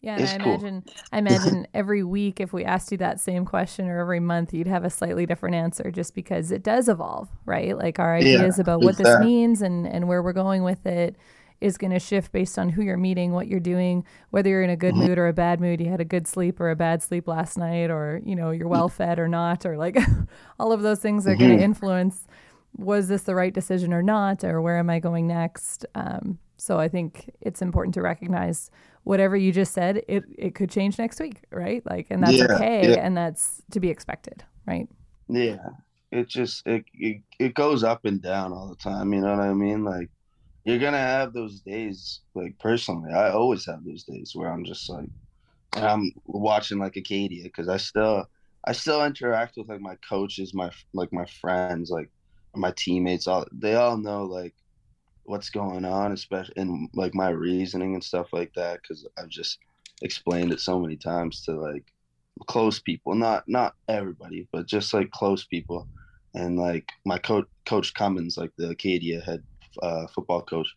Yeah, 0.00 0.16
and 0.16 0.28
I 0.28 0.44
cool. 0.44 0.54
imagine 0.54 0.84
I 1.12 1.18
imagine 1.18 1.66
every 1.74 2.04
week 2.04 2.40
if 2.40 2.52
we 2.52 2.64
asked 2.64 2.92
you 2.92 2.98
that 2.98 3.20
same 3.20 3.44
question 3.44 3.88
or 3.88 3.98
every 3.98 4.20
month 4.20 4.54
you'd 4.54 4.66
have 4.66 4.84
a 4.84 4.90
slightly 4.90 5.26
different 5.26 5.56
answer 5.56 5.90
just 5.90 6.14
because 6.14 6.52
it 6.52 6.62
does 6.62 6.88
evolve, 6.88 7.28
right? 7.44 7.76
Like 7.76 7.98
our 7.98 8.14
ideas 8.14 8.58
yeah, 8.58 8.62
about 8.62 8.82
what 8.82 8.96
this 8.96 9.06
that. 9.06 9.20
means 9.20 9.62
and 9.62 9.86
and 9.86 10.06
where 10.06 10.22
we're 10.22 10.32
going 10.32 10.62
with 10.62 10.86
it 10.86 11.16
is 11.60 11.78
going 11.78 11.90
to 11.90 11.98
shift 11.98 12.32
based 12.32 12.58
on 12.58 12.68
who 12.68 12.82
you're 12.82 12.96
meeting, 12.96 13.32
what 13.32 13.46
you're 13.46 13.58
doing, 13.58 14.04
whether 14.30 14.50
you're 14.50 14.62
in 14.62 14.70
a 14.70 14.76
good 14.76 14.94
mm-hmm. 14.94 15.08
mood 15.08 15.18
or 15.18 15.26
a 15.26 15.32
bad 15.32 15.60
mood, 15.60 15.80
you 15.80 15.88
had 15.88 16.00
a 16.00 16.04
good 16.04 16.26
sleep 16.26 16.60
or 16.60 16.70
a 16.70 16.76
bad 16.76 17.02
sleep 17.02 17.26
last 17.26 17.56
night 17.56 17.90
or, 17.90 18.20
you 18.24 18.36
know, 18.36 18.50
you're 18.50 18.68
well 18.68 18.88
fed 18.88 19.18
or 19.18 19.26
not 19.26 19.64
or 19.64 19.76
like 19.76 19.96
all 20.60 20.72
of 20.72 20.82
those 20.82 21.00
things 21.00 21.26
are 21.26 21.30
mm-hmm. 21.30 21.40
going 21.40 21.58
to 21.58 21.64
influence 21.64 22.26
was 22.76 23.08
this 23.08 23.22
the 23.22 23.34
right 23.34 23.54
decision 23.54 23.92
or 23.92 24.02
not, 24.02 24.44
or 24.44 24.60
where 24.60 24.78
am 24.78 24.90
I 24.90 24.98
going 24.98 25.26
next? 25.26 25.86
Um, 25.94 26.38
so 26.56 26.78
I 26.78 26.88
think 26.88 27.30
it's 27.40 27.62
important 27.62 27.94
to 27.94 28.02
recognize 28.02 28.70
whatever 29.04 29.36
you 29.36 29.52
just 29.52 29.72
said, 29.72 30.02
it, 30.08 30.24
it 30.36 30.54
could 30.54 30.70
change 30.70 30.98
next 30.98 31.20
week, 31.20 31.42
right? 31.50 31.84
Like, 31.86 32.08
and 32.10 32.22
that's 32.22 32.36
yeah, 32.36 32.46
okay. 32.50 32.90
Yeah. 32.90 32.96
And 32.98 33.16
that's 33.16 33.62
to 33.70 33.80
be 33.80 33.88
expected, 33.88 34.42
right? 34.66 34.88
Yeah. 35.28 35.58
It 36.10 36.28
just, 36.28 36.66
it, 36.66 36.84
it, 36.94 37.22
it 37.38 37.54
goes 37.54 37.84
up 37.84 38.04
and 38.04 38.20
down 38.20 38.52
all 38.52 38.68
the 38.68 38.76
time. 38.76 39.12
You 39.12 39.20
know 39.20 39.30
what 39.36 39.40
I 39.40 39.52
mean? 39.52 39.84
Like, 39.84 40.08
you're 40.64 40.78
going 40.78 40.92
to 40.92 40.98
have 40.98 41.32
those 41.32 41.60
days, 41.60 42.20
like, 42.34 42.58
personally, 42.58 43.12
I 43.12 43.30
always 43.30 43.64
have 43.66 43.84
those 43.84 44.02
days 44.02 44.32
where 44.34 44.50
I'm 44.50 44.64
just 44.64 44.90
like, 44.90 45.08
I'm 45.74 46.10
watching 46.26 46.78
like 46.78 46.96
Acadia 46.96 47.44
because 47.44 47.68
I 47.68 47.76
still, 47.76 48.24
I 48.64 48.72
still 48.72 49.04
interact 49.04 49.56
with 49.56 49.68
like 49.68 49.80
my 49.80 49.96
coaches, 50.08 50.54
my, 50.54 50.70
like 50.92 51.12
my 51.12 51.26
friends, 51.26 51.90
like, 51.90 52.10
my 52.56 52.72
teammates 52.76 53.26
all 53.26 53.46
they 53.52 53.74
all 53.74 53.96
know 53.96 54.24
like 54.24 54.54
what's 55.24 55.50
going 55.50 55.84
on 55.84 56.12
especially 56.12 56.54
in 56.56 56.88
like 56.94 57.14
my 57.14 57.28
reasoning 57.28 57.94
and 57.94 58.04
stuff 58.04 58.28
like 58.32 58.52
that 58.54 58.80
because 58.82 59.06
i've 59.18 59.28
just 59.28 59.58
explained 60.02 60.52
it 60.52 60.60
so 60.60 60.78
many 60.78 60.96
times 60.96 61.42
to 61.42 61.52
like 61.52 61.84
close 62.46 62.78
people 62.80 63.14
not 63.14 63.44
not 63.48 63.74
everybody 63.88 64.46
but 64.52 64.66
just 64.66 64.92
like 64.92 65.10
close 65.10 65.44
people. 65.44 65.88
And 66.34 66.58
like 66.58 66.90
my 67.06 67.18
coach 67.18 67.46
coach 67.64 67.94
cummins 67.94 68.36
like 68.36 68.50
the 68.58 68.70
acadia 68.70 69.20
head 69.22 69.42
uh, 69.82 70.06
football 70.14 70.42
coach 70.42 70.68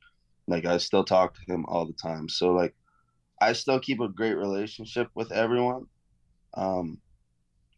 like 0.47 0.65
i 0.65 0.77
still 0.77 1.03
talk 1.03 1.35
to 1.35 1.53
him 1.53 1.65
all 1.67 1.85
the 1.85 1.93
time. 1.93 2.29
So 2.29 2.53
like 2.53 2.73
i 3.41 3.53
still 3.53 3.79
keep 3.79 3.99
a 3.99 4.07
great 4.07 4.35
relationship 4.35 5.09
with 5.15 5.31
everyone. 5.31 5.85
Um 6.55 7.01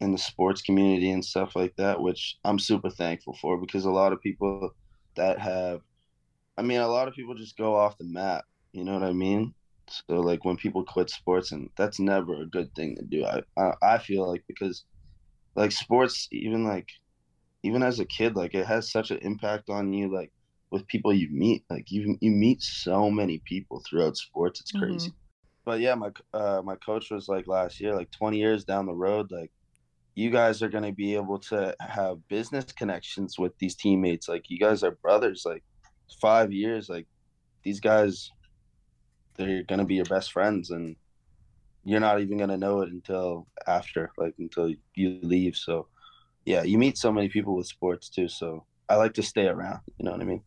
in 0.02 0.10
the 0.10 0.18
sports 0.18 0.62
community 0.62 1.12
and 1.12 1.24
stuff 1.24 1.54
like 1.54 1.74
that, 1.76 2.00
which 2.00 2.36
I'm 2.44 2.58
super 2.58 2.90
thankful 2.90 3.38
for 3.40 3.56
because 3.56 3.84
a 3.84 3.90
lot 3.90 4.12
of 4.12 4.20
people 4.20 4.74
that 5.14 5.38
have, 5.38 5.80
I 6.58 6.62
mean, 6.62 6.80
a 6.80 6.88
lot 6.88 7.06
of 7.06 7.14
people 7.14 7.34
just 7.34 7.56
go 7.56 7.76
off 7.76 7.98
the 7.98 8.04
map. 8.04 8.44
You 8.72 8.84
know 8.84 8.94
what 8.94 9.04
I 9.04 9.12
mean? 9.12 9.54
So 9.88 10.20
like 10.20 10.44
when 10.44 10.56
people 10.56 10.84
quit 10.84 11.08
sports, 11.08 11.52
and 11.52 11.70
that's 11.76 12.00
never 12.00 12.42
a 12.42 12.46
good 12.46 12.74
thing 12.74 12.96
to 12.96 13.02
do. 13.02 13.24
I 13.24 13.42
I, 13.56 13.72
I 13.82 13.98
feel 13.98 14.28
like 14.28 14.42
because 14.48 14.84
like 15.54 15.70
sports, 15.70 16.28
even 16.32 16.64
like 16.64 16.88
even 17.62 17.82
as 17.82 18.00
a 18.00 18.04
kid, 18.04 18.34
like 18.34 18.54
it 18.54 18.66
has 18.66 18.90
such 18.90 19.12
an 19.12 19.18
impact 19.18 19.70
on 19.70 19.92
you, 19.92 20.12
like 20.12 20.32
with 20.70 20.86
people 20.88 21.12
you 21.12 21.28
meet. 21.30 21.64
Like 21.70 21.90
you 21.92 22.16
you 22.20 22.32
meet 22.32 22.60
so 22.62 23.08
many 23.08 23.40
people 23.44 23.82
throughout 23.86 24.16
sports. 24.16 24.60
It's 24.60 24.72
crazy. 24.72 25.10
Mm-hmm. 25.10 25.16
But 25.64 25.80
yeah, 25.80 25.94
my 25.94 26.10
uh, 26.34 26.62
my 26.64 26.74
coach 26.76 27.10
was 27.10 27.28
like 27.28 27.46
last 27.46 27.80
year, 27.80 27.94
like 27.94 28.10
20 28.10 28.38
years 28.38 28.64
down 28.64 28.86
the 28.86 28.94
road, 28.94 29.30
like 29.30 29.52
you 30.14 30.30
guys 30.30 30.62
are 30.62 30.68
going 30.68 30.84
to 30.84 30.92
be 30.92 31.14
able 31.14 31.38
to 31.38 31.74
have 31.80 32.26
business 32.28 32.66
connections 32.72 33.38
with 33.38 33.56
these 33.58 33.74
teammates. 33.74 34.28
Like 34.28 34.50
you 34.50 34.58
guys 34.58 34.82
are 34.82 34.90
brothers. 34.90 35.44
Like 35.46 35.64
five 36.20 36.52
years, 36.52 36.88
like 36.88 37.06
these 37.62 37.80
guys, 37.80 38.30
they're 39.36 39.62
going 39.62 39.78
to 39.78 39.86
be 39.86 39.94
your 39.94 40.04
best 40.04 40.32
friends, 40.32 40.70
and 40.70 40.96
you're 41.84 42.00
not 42.00 42.20
even 42.20 42.36
going 42.36 42.50
to 42.50 42.58
know 42.58 42.82
it 42.82 42.90
until 42.90 43.46
after, 43.66 44.10
like 44.18 44.34
until 44.38 44.72
you 44.94 45.18
leave. 45.22 45.56
So, 45.56 45.88
yeah, 46.44 46.62
you 46.62 46.76
meet 46.78 46.98
so 46.98 47.10
many 47.10 47.28
people 47.28 47.56
with 47.56 47.66
sports 47.66 48.08
too. 48.08 48.28
So 48.28 48.66
I 48.88 48.96
like 48.96 49.14
to 49.14 49.22
stay 49.22 49.46
around. 49.46 49.80
You 49.96 50.04
know 50.04 50.12
what 50.12 50.20
I 50.20 50.24
mean? 50.24 50.42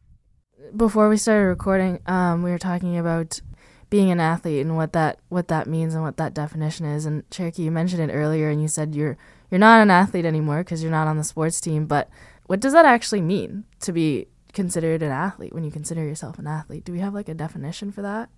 Before 0.76 1.10
we 1.10 1.18
started 1.18 1.48
recording, 1.48 2.00
um, 2.06 2.44
we 2.44 2.52
were 2.52 2.60
talking 2.60 2.98
about 2.98 3.42
being 3.90 4.12
an 4.12 4.20
athlete 4.20 4.66
and 4.66 4.76
what 4.76 4.94
that 4.94 5.20
what 5.30 5.48
that 5.48 5.68
means 5.68 5.94
and 5.94 6.04
what 6.04 6.18
that 6.18 6.34
definition 6.34 6.86
is. 6.86 7.06
And 7.06 7.30
Cherokee, 7.32 7.64
you 7.64 7.72
mentioned 7.72 8.10
it 8.10 8.14
earlier, 8.14 8.50
and 8.50 8.62
you 8.62 8.68
said 8.68 8.96
you're 8.96 9.18
you're 9.56 9.60
not 9.62 9.82
an 9.82 9.90
athlete 9.90 10.26
anymore 10.26 10.66
because 10.66 10.84
you're 10.84 10.92
not 10.92 11.08
on 11.08 11.16
the 11.16 11.24
sports 11.24 11.62
team. 11.62 11.86
But 11.86 12.10
what 12.48 12.60
does 12.60 12.74
that 12.74 12.84
actually 12.84 13.22
mean 13.22 13.64
to 13.80 13.94
be 13.94 14.28
considered 14.52 15.02
an 15.02 15.14
athlete 15.14 15.54
when 15.54 15.64
you 15.64 15.72
consider 15.72 16.04
yourself 16.04 16.38
an 16.38 16.46
athlete? 16.46 16.84
Do 16.84 16.92
we 16.92 17.00
have 17.00 17.14
like 17.14 17.30
a 17.30 17.34
definition 17.34 17.90
for 17.94 18.02
that? 18.02 18.30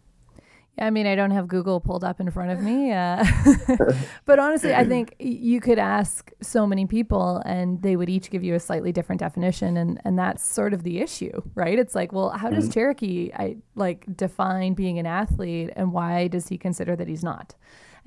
Yeah, 0.78 0.86
I 0.86 0.90
mean, 0.92 1.08
I 1.08 1.16
don't 1.16 1.32
have 1.32 1.48
Google 1.48 1.80
pulled 1.80 2.04
up 2.04 2.20
in 2.20 2.30
front 2.30 2.52
of 2.52 2.62
me. 2.62 2.92
Uh, 2.92 3.26
but 4.26 4.38
honestly, 4.38 4.76
I 4.76 4.86
think 4.86 5.16
you 5.18 5.60
could 5.60 5.80
ask 5.80 6.32
so 6.40 6.68
many 6.68 6.86
people 6.86 7.42
and 7.48 7.82
they 7.82 7.96
would 7.96 8.10
each 8.10 8.30
give 8.30 8.44
you 8.44 8.54
a 8.54 8.60
slightly 8.60 8.92
different 8.92 9.20
definition. 9.20 9.76
And, 9.76 10.00
and 10.06 10.20
that's 10.20 10.46
sort 10.46 10.72
of 10.72 10.84
the 10.84 11.00
issue, 11.00 11.42
right? 11.56 11.80
It's 11.80 11.96
like, 11.96 12.12
well, 12.12 12.30
how 12.30 12.52
does 12.52 12.66
mm-hmm. 12.66 12.74
Cherokee 12.74 13.32
I, 13.34 13.58
like 13.74 14.06
define 14.16 14.76
being 14.76 15.00
an 15.00 15.08
athlete 15.08 15.72
and 15.76 15.94
why 15.94 16.28
does 16.28 16.50
he 16.50 16.60
consider 16.60 16.96
that 16.96 17.08
he's 17.08 17.24
not? 17.24 17.56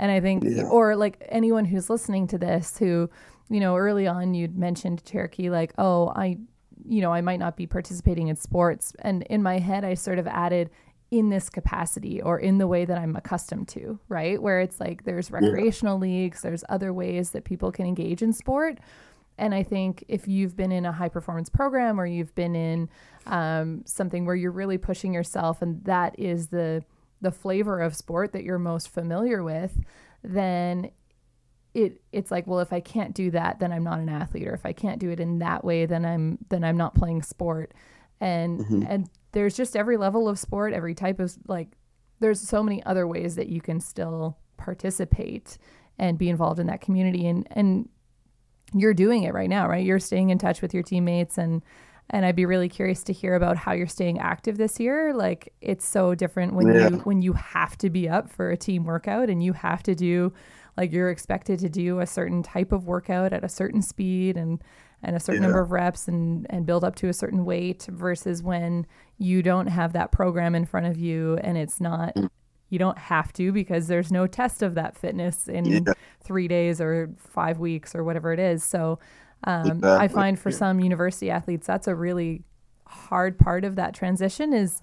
And 0.00 0.10
I 0.10 0.18
think, 0.18 0.44
yeah. 0.44 0.64
or 0.64 0.96
like 0.96 1.22
anyone 1.28 1.66
who's 1.66 1.90
listening 1.90 2.26
to 2.28 2.38
this 2.38 2.78
who, 2.78 3.08
you 3.50 3.60
know, 3.60 3.76
early 3.76 4.06
on 4.06 4.34
you'd 4.34 4.58
mentioned 4.58 5.04
Cherokee, 5.04 5.50
like, 5.50 5.74
oh, 5.76 6.08
I, 6.16 6.38
you 6.84 7.02
know, 7.02 7.12
I 7.12 7.20
might 7.20 7.38
not 7.38 7.56
be 7.56 7.66
participating 7.66 8.28
in 8.28 8.36
sports. 8.36 8.94
And 9.00 9.22
in 9.24 9.42
my 9.42 9.58
head, 9.58 9.84
I 9.84 9.94
sort 9.94 10.18
of 10.18 10.26
added, 10.26 10.70
in 11.10 11.28
this 11.28 11.50
capacity 11.50 12.22
or 12.22 12.38
in 12.38 12.58
the 12.58 12.66
way 12.66 12.84
that 12.84 12.96
I'm 12.96 13.16
accustomed 13.16 13.68
to, 13.68 13.98
right? 14.08 14.40
Where 14.40 14.60
it's 14.60 14.78
like 14.78 15.04
there's 15.04 15.30
recreational 15.30 15.96
yeah. 15.96 16.12
leagues, 16.12 16.42
there's 16.42 16.62
other 16.68 16.92
ways 16.92 17.30
that 17.30 17.44
people 17.44 17.72
can 17.72 17.86
engage 17.86 18.22
in 18.22 18.32
sport. 18.32 18.78
And 19.36 19.54
I 19.54 19.62
think 19.62 20.04
if 20.06 20.28
you've 20.28 20.56
been 20.56 20.70
in 20.70 20.86
a 20.86 20.92
high 20.92 21.08
performance 21.08 21.48
program 21.48 22.00
or 22.00 22.06
you've 22.06 22.34
been 22.34 22.54
in 22.54 22.88
um, 23.26 23.82
something 23.86 24.24
where 24.24 24.36
you're 24.36 24.52
really 24.52 24.78
pushing 24.78 25.12
yourself 25.12 25.62
and 25.62 25.82
that 25.84 26.16
is 26.18 26.48
the 26.48 26.84
the 27.20 27.30
flavor 27.32 27.80
of 27.80 27.94
sport 27.94 28.32
that 28.32 28.44
you're 28.44 28.58
most 28.58 28.88
familiar 28.88 29.42
with, 29.42 29.78
then 30.22 30.90
it 31.72 32.02
it's 32.12 32.30
like 32.30 32.48
well 32.48 32.58
if 32.58 32.72
I 32.72 32.80
can't 32.80 33.14
do 33.14 33.30
that 33.30 33.60
then 33.60 33.70
I'm 33.70 33.84
not 33.84 34.00
an 34.00 34.08
athlete 34.08 34.48
or 34.48 34.54
if 34.54 34.66
I 34.66 34.72
can't 34.72 34.98
do 34.98 35.10
it 35.10 35.20
in 35.20 35.38
that 35.38 35.64
way 35.64 35.86
then 35.86 36.04
I'm 36.04 36.38
then 36.48 36.64
I'm 36.64 36.76
not 36.76 36.96
playing 36.96 37.22
sport 37.22 37.72
and 38.20 38.60
mm-hmm. 38.60 38.82
and 38.88 39.10
there's 39.32 39.56
just 39.56 39.76
every 39.76 39.96
level 39.96 40.28
of 40.28 40.38
sport, 40.38 40.72
every 40.72 40.94
type 40.94 41.20
of 41.20 41.36
like 41.46 41.68
there's 42.20 42.40
so 42.40 42.62
many 42.62 42.84
other 42.84 43.06
ways 43.06 43.36
that 43.36 43.48
you 43.48 43.60
can 43.60 43.80
still 43.80 44.36
participate 44.56 45.56
and 45.98 46.18
be 46.18 46.28
involved 46.28 46.60
in 46.60 46.66
that 46.66 46.80
community 46.80 47.26
and 47.26 47.46
and 47.52 47.88
you're 48.72 48.94
doing 48.94 49.24
it 49.24 49.34
right 49.34 49.48
now, 49.48 49.68
right? 49.68 49.84
You're 49.84 49.98
staying 49.98 50.30
in 50.30 50.38
touch 50.38 50.62
with 50.62 50.72
your 50.72 50.82
teammates 50.82 51.38
and 51.38 51.62
and 52.10 52.26
I'd 52.26 52.36
be 52.36 52.46
really 52.46 52.68
curious 52.68 53.02
to 53.04 53.12
hear 53.12 53.34
about 53.34 53.56
how 53.56 53.72
you're 53.72 53.86
staying 53.86 54.18
active 54.18 54.58
this 54.58 54.78
year. 54.80 55.14
Like 55.14 55.52
it's 55.60 55.86
so 55.86 56.14
different 56.14 56.54
when 56.54 56.74
yeah. 56.74 56.88
you 56.90 56.96
when 56.98 57.22
you 57.22 57.32
have 57.32 57.78
to 57.78 57.90
be 57.90 58.08
up 58.08 58.28
for 58.28 58.50
a 58.50 58.56
team 58.56 58.84
workout 58.84 59.30
and 59.30 59.42
you 59.42 59.52
have 59.52 59.82
to 59.84 59.94
do 59.94 60.32
like 60.76 60.92
you're 60.92 61.10
expected 61.10 61.58
to 61.60 61.68
do 61.68 62.00
a 62.00 62.06
certain 62.06 62.42
type 62.42 62.72
of 62.72 62.86
workout 62.86 63.32
at 63.32 63.44
a 63.44 63.48
certain 63.48 63.82
speed 63.82 64.36
and 64.36 64.62
and 65.02 65.16
a 65.16 65.20
certain 65.20 65.42
yeah. 65.42 65.48
number 65.48 65.60
of 65.60 65.70
reps 65.70 66.08
and 66.08 66.46
and 66.50 66.66
build 66.66 66.84
up 66.84 66.96
to 66.96 67.08
a 67.08 67.12
certain 67.12 67.44
weight 67.44 67.86
versus 67.90 68.42
when 68.42 68.86
you 69.18 69.42
don't 69.42 69.68
have 69.68 69.92
that 69.92 70.10
program 70.10 70.54
in 70.54 70.64
front 70.64 70.86
of 70.86 70.98
you 70.98 71.38
and 71.42 71.56
it's 71.56 71.80
not 71.80 72.14
mm. 72.16 72.28
you 72.70 72.78
don't 72.78 72.98
have 72.98 73.32
to 73.32 73.52
because 73.52 73.86
there's 73.86 74.10
no 74.10 74.26
test 74.26 74.62
of 74.62 74.74
that 74.74 74.96
fitness 74.96 75.48
in 75.48 75.64
yeah. 75.64 75.92
three 76.22 76.48
days 76.48 76.80
or 76.80 77.10
five 77.16 77.58
weeks 77.58 77.94
or 77.94 78.02
whatever 78.02 78.32
it 78.32 78.40
is 78.40 78.64
so 78.64 78.98
um, 79.44 79.66
exactly. 79.66 79.88
i 79.90 80.08
find 80.08 80.38
for 80.38 80.50
some 80.50 80.80
university 80.80 81.30
athletes 81.30 81.66
that's 81.66 81.88
a 81.88 81.94
really 81.94 82.42
hard 82.86 83.38
part 83.38 83.64
of 83.64 83.76
that 83.76 83.94
transition 83.94 84.52
is 84.52 84.80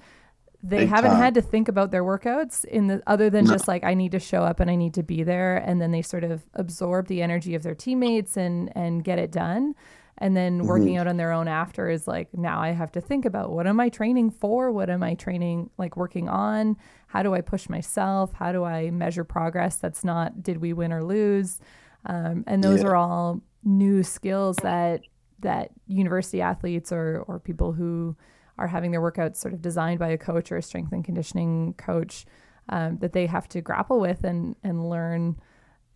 they 0.63 0.79
Big 0.79 0.89
haven't 0.89 1.11
time. 1.11 1.19
had 1.19 1.33
to 1.35 1.41
think 1.41 1.67
about 1.67 1.91
their 1.91 2.03
workouts 2.03 2.65
in 2.65 2.87
the 2.87 3.03
other 3.05 3.29
than 3.29 3.45
no. 3.45 3.51
just 3.51 3.67
like 3.67 3.83
I 3.83 3.93
need 3.93 4.11
to 4.13 4.19
show 4.19 4.41
up 4.41 4.59
and 4.59 4.71
I 4.71 4.75
need 4.75 4.95
to 4.95 5.03
be 5.03 5.21
there 5.21 5.57
and 5.57 5.79
then 5.79 5.91
they 5.91 6.01
sort 6.01 6.23
of 6.23 6.47
absorb 6.55 7.07
the 7.07 7.21
energy 7.21 7.53
of 7.53 7.61
their 7.61 7.75
teammates 7.75 8.37
and 8.37 8.71
and 8.75 9.03
get 9.03 9.19
it 9.19 9.31
done 9.31 9.75
and 10.17 10.35
then 10.35 10.59
mm-hmm. 10.59 10.67
working 10.67 10.97
out 10.97 11.07
on 11.07 11.17
their 11.17 11.31
own 11.31 11.47
after 11.47 11.89
is 11.89 12.07
like 12.07 12.35
now 12.35 12.59
i 12.59 12.69
have 12.69 12.91
to 12.91 13.01
think 13.01 13.25
about 13.25 13.51
what 13.51 13.67
am 13.67 13.79
i 13.79 13.89
training 13.89 14.31
for 14.31 14.71
what 14.71 14.89
am 14.89 15.03
i 15.03 15.13
training 15.13 15.69
like 15.77 15.95
working 15.95 16.27
on 16.27 16.75
how 17.07 17.21
do 17.21 17.33
i 17.33 17.41
push 17.41 17.69
myself 17.69 18.33
how 18.33 18.51
do 18.51 18.63
i 18.63 18.89
measure 18.89 19.23
progress 19.23 19.75
that's 19.77 20.03
not 20.03 20.41
did 20.41 20.57
we 20.57 20.73
win 20.73 20.91
or 20.91 21.03
lose 21.03 21.59
um, 22.05 22.43
and 22.47 22.63
those 22.63 22.81
yeah. 22.81 22.87
are 22.87 22.95
all 22.95 23.41
new 23.63 24.03
skills 24.03 24.57
that 24.57 25.01
that 25.39 25.69
university 25.87 26.41
athletes 26.41 26.91
or 26.91 27.23
or 27.27 27.39
people 27.39 27.73
who 27.73 28.15
are 28.57 28.67
having 28.67 28.91
their 28.91 29.01
workouts 29.01 29.37
sort 29.37 29.53
of 29.53 29.61
designed 29.61 29.99
by 29.99 30.09
a 30.09 30.17
coach 30.17 30.51
or 30.51 30.57
a 30.57 30.61
strength 30.61 30.91
and 30.91 31.05
conditioning 31.05 31.73
coach 31.77 32.25
um, 32.69 32.97
that 32.99 33.13
they 33.13 33.25
have 33.25 33.47
to 33.49 33.61
grapple 33.61 33.99
with 33.99 34.23
and 34.23 34.55
and 34.63 34.89
learn 34.89 35.35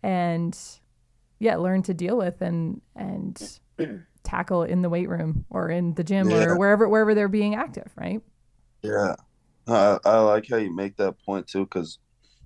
and 0.02 0.58
yeah 1.38 1.56
learn 1.56 1.82
to 1.82 1.94
deal 1.94 2.16
with 2.16 2.40
and 2.40 2.80
and 2.94 3.60
tackle 4.22 4.62
in 4.62 4.82
the 4.82 4.88
weight 4.88 5.08
room 5.08 5.44
or 5.50 5.68
in 5.68 5.94
the 5.94 6.04
gym 6.04 6.30
yeah. 6.30 6.44
or 6.44 6.58
wherever 6.58 6.88
wherever 6.88 7.14
they're 7.14 7.28
being 7.28 7.54
active, 7.54 7.90
right? 7.96 8.20
Yeah, 8.82 9.14
I, 9.66 9.98
I 10.04 10.18
like 10.18 10.48
how 10.48 10.56
you 10.56 10.74
make 10.74 10.96
that 10.96 11.14
point 11.24 11.46
too, 11.46 11.64
because 11.64 11.98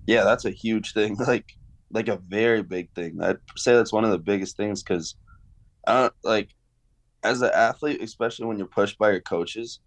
yeah, 0.05 0.23
that's 0.23 0.45
a 0.45 0.51
huge 0.51 0.93
thing, 0.93 1.15
like 1.27 1.55
like 1.91 2.07
a 2.07 2.21
very 2.27 2.63
big 2.63 2.91
thing. 2.93 3.19
I'd 3.21 3.37
say 3.55 3.73
that's 3.73 3.93
one 3.93 4.03
of 4.03 4.11
the 4.11 4.19
biggest 4.19 4.57
things 4.57 4.83
because 4.83 5.15
I 5.85 5.91
uh, 5.91 6.01
don't 6.01 6.13
like 6.23 6.49
as 7.23 7.41
an 7.41 7.51
athlete, 7.53 8.01
especially 8.01 8.45
when 8.45 8.57
you're 8.57 8.67
pushed 8.67 8.97
by 8.97 9.11
your 9.11 9.21
coaches, 9.21 9.79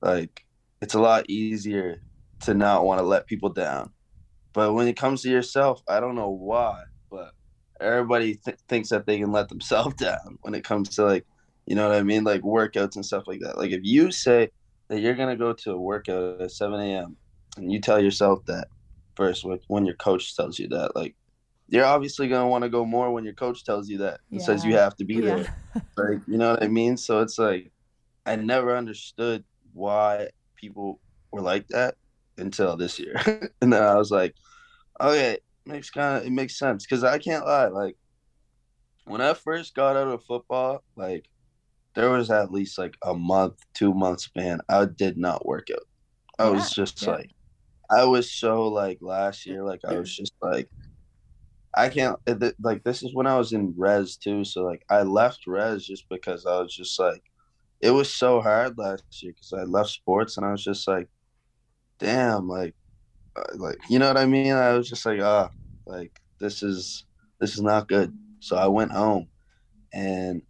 like 0.00 0.44
it's 0.80 0.94
a 0.94 1.00
lot 1.00 1.28
easier 1.28 2.02
to 2.40 2.54
not 2.54 2.84
want 2.84 3.00
to 3.00 3.06
let 3.06 3.26
people 3.26 3.50
down. 3.50 3.92
But 4.54 4.72
when 4.74 4.88
it 4.88 4.96
comes 4.96 5.22
to 5.22 5.30
yourself, 5.30 5.82
I 5.88 6.00
don't 6.00 6.14
know 6.14 6.30
why, 6.30 6.82
but 7.10 7.32
everybody 7.80 8.36
th- 8.36 8.58
thinks 8.68 8.88
that 8.88 9.06
they 9.06 9.18
can 9.18 9.32
let 9.32 9.48
themselves 9.48 9.94
down 9.98 10.38
when 10.42 10.54
it 10.54 10.64
comes 10.64 10.90
to 10.90 11.04
like 11.04 11.26
you 11.66 11.74
know 11.74 11.86
what 11.86 11.98
I 11.98 12.02
mean? 12.02 12.24
Like 12.24 12.40
workouts 12.40 12.96
and 12.96 13.04
stuff 13.04 13.24
like 13.26 13.40
that. 13.40 13.58
Like 13.58 13.72
if 13.72 13.80
you 13.82 14.10
say 14.10 14.48
that 14.88 15.00
you're 15.00 15.14
gonna 15.14 15.36
go 15.36 15.52
to 15.52 15.72
a 15.72 15.80
workout 15.80 16.40
at 16.40 16.50
7 16.50 16.80
a.m. 16.80 17.16
and 17.58 17.70
you 17.70 17.78
tell 17.78 18.02
yourself 18.02 18.40
that 18.46 18.68
first 19.16 19.44
when 19.66 19.84
your 19.84 19.96
coach 19.96 20.34
tells 20.34 20.58
you 20.58 20.68
that, 20.68 20.96
like 20.96 21.14
you're 21.68 21.84
obviously 21.84 22.28
gonna 22.28 22.48
want 22.48 22.64
to 22.64 22.70
go 22.70 22.84
more 22.84 23.12
when 23.12 23.24
your 23.24 23.34
coach 23.34 23.64
tells 23.64 23.88
you 23.88 23.98
that 23.98 24.20
and 24.30 24.40
yeah. 24.40 24.46
says 24.46 24.64
you 24.64 24.76
have 24.76 24.96
to 24.96 25.04
be 25.04 25.16
yeah. 25.16 25.20
there. 25.20 25.56
like 25.96 26.20
you 26.26 26.38
know 26.38 26.52
what 26.52 26.62
I 26.62 26.68
mean? 26.68 26.96
So 26.96 27.20
it's 27.20 27.38
like 27.38 27.70
I 28.26 28.36
never 28.36 28.76
understood 28.76 29.44
why 29.72 30.28
people 30.56 31.00
were 31.30 31.40
like 31.40 31.68
that 31.68 31.96
until 32.36 32.76
this 32.76 32.98
year, 32.98 33.14
and 33.60 33.72
then 33.72 33.82
I 33.82 33.96
was 33.96 34.10
like, 34.10 34.34
okay, 35.00 35.38
makes 35.66 35.90
kind 35.90 36.18
of 36.18 36.26
it 36.26 36.30
makes 36.30 36.58
sense 36.58 36.84
because 36.84 37.04
I 37.04 37.18
can't 37.18 37.44
lie, 37.44 37.68
like 37.68 37.96
when 39.08 39.20
I 39.20 39.34
first 39.34 39.74
got 39.74 39.96
out 39.96 40.08
of 40.08 40.24
football, 40.24 40.82
like 40.96 41.28
there 41.94 42.10
was 42.10 42.30
at 42.30 42.52
least 42.52 42.78
like 42.78 42.96
a 43.02 43.14
month, 43.14 43.54
two 43.74 43.92
months 43.92 44.24
span. 44.24 44.60
I 44.68 44.84
did 44.84 45.16
not 45.16 45.46
work 45.46 45.68
out. 45.72 45.86
I 46.38 46.44
yeah, 46.44 46.50
was 46.50 46.70
just 46.70 47.04
like, 47.06 47.30
I 47.90 48.04
was 48.04 48.30
so 48.30 48.68
like 48.68 48.98
last 49.00 49.46
year, 49.46 49.64
like 49.64 49.80
I 49.84 49.94
was 49.94 50.14
just 50.14 50.34
like, 50.40 50.68
I 51.78 51.88
can't 51.90 52.18
like 52.60 52.82
this 52.82 53.04
is 53.04 53.14
when 53.14 53.28
I 53.28 53.38
was 53.38 53.52
in 53.52 53.72
res 53.76 54.16
too. 54.16 54.44
So 54.44 54.64
like 54.64 54.84
I 54.90 55.02
left 55.02 55.46
res 55.46 55.86
just 55.86 56.08
because 56.08 56.44
I 56.44 56.60
was 56.60 56.74
just 56.74 56.98
like, 56.98 57.22
it 57.80 57.90
was 57.90 58.12
so 58.12 58.40
hard 58.40 58.76
last 58.76 59.04
year 59.22 59.32
because 59.32 59.52
I 59.52 59.62
left 59.62 59.90
sports 59.90 60.36
and 60.36 60.44
I 60.44 60.50
was 60.50 60.64
just 60.64 60.88
like, 60.88 61.08
damn, 62.00 62.48
like, 62.48 62.74
uh, 63.36 63.44
like 63.56 63.78
you 63.88 64.00
know 64.00 64.08
what 64.08 64.16
I 64.16 64.26
mean? 64.26 64.52
I 64.54 64.72
was 64.72 64.88
just 64.88 65.06
like, 65.06 65.20
ah, 65.22 65.50
oh, 65.52 65.92
like 65.92 66.20
this 66.40 66.64
is 66.64 67.04
this 67.40 67.54
is 67.54 67.62
not 67.62 67.86
good. 67.86 68.12
So 68.40 68.56
I 68.56 68.66
went 68.66 68.90
home, 68.90 69.28
and 69.92 70.42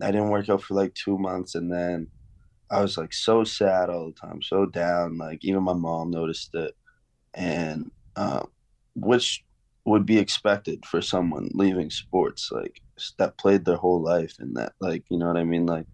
I 0.00 0.06
didn't 0.10 0.30
work 0.30 0.48
out 0.48 0.62
for 0.62 0.72
like 0.72 0.94
two 0.94 1.18
months, 1.18 1.54
and 1.54 1.70
then 1.70 2.08
I 2.70 2.80
was 2.80 2.96
like 2.96 3.12
so 3.12 3.44
sad 3.44 3.90
all 3.90 4.06
the 4.06 4.12
time, 4.14 4.40
so 4.40 4.64
down. 4.64 5.18
Like 5.18 5.44
even 5.44 5.64
my 5.64 5.74
mom 5.74 6.10
noticed 6.10 6.54
it, 6.54 6.74
and 7.34 7.90
uh, 8.16 8.44
which 8.94 9.44
would 9.84 10.06
be 10.06 10.18
expected 10.18 10.84
for 10.86 11.02
someone 11.02 11.48
leaving 11.54 11.90
sports 11.90 12.50
like 12.52 12.80
that 13.18 13.36
played 13.36 13.64
their 13.64 13.76
whole 13.76 14.02
life, 14.02 14.34
and 14.38 14.56
that 14.56 14.72
like 14.80 15.04
you 15.08 15.18
know 15.18 15.26
what 15.26 15.36
I 15.36 15.44
mean. 15.44 15.66
Like 15.66 15.86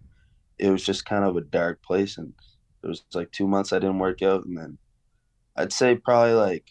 it 0.57 0.69
was 0.69 0.83
just 0.83 1.05
kind 1.05 1.25
of 1.25 1.35
a 1.37 1.41
dark 1.41 1.81
place, 1.83 2.17
and 2.17 2.33
it 2.83 2.87
was 2.87 3.03
like 3.13 3.31
two 3.31 3.47
months 3.47 3.73
I 3.73 3.79
didn't 3.79 3.99
work 3.99 4.21
out, 4.21 4.45
and 4.45 4.57
then 4.57 4.77
I'd 5.55 5.73
say 5.73 5.95
probably 5.95 6.33
like 6.33 6.65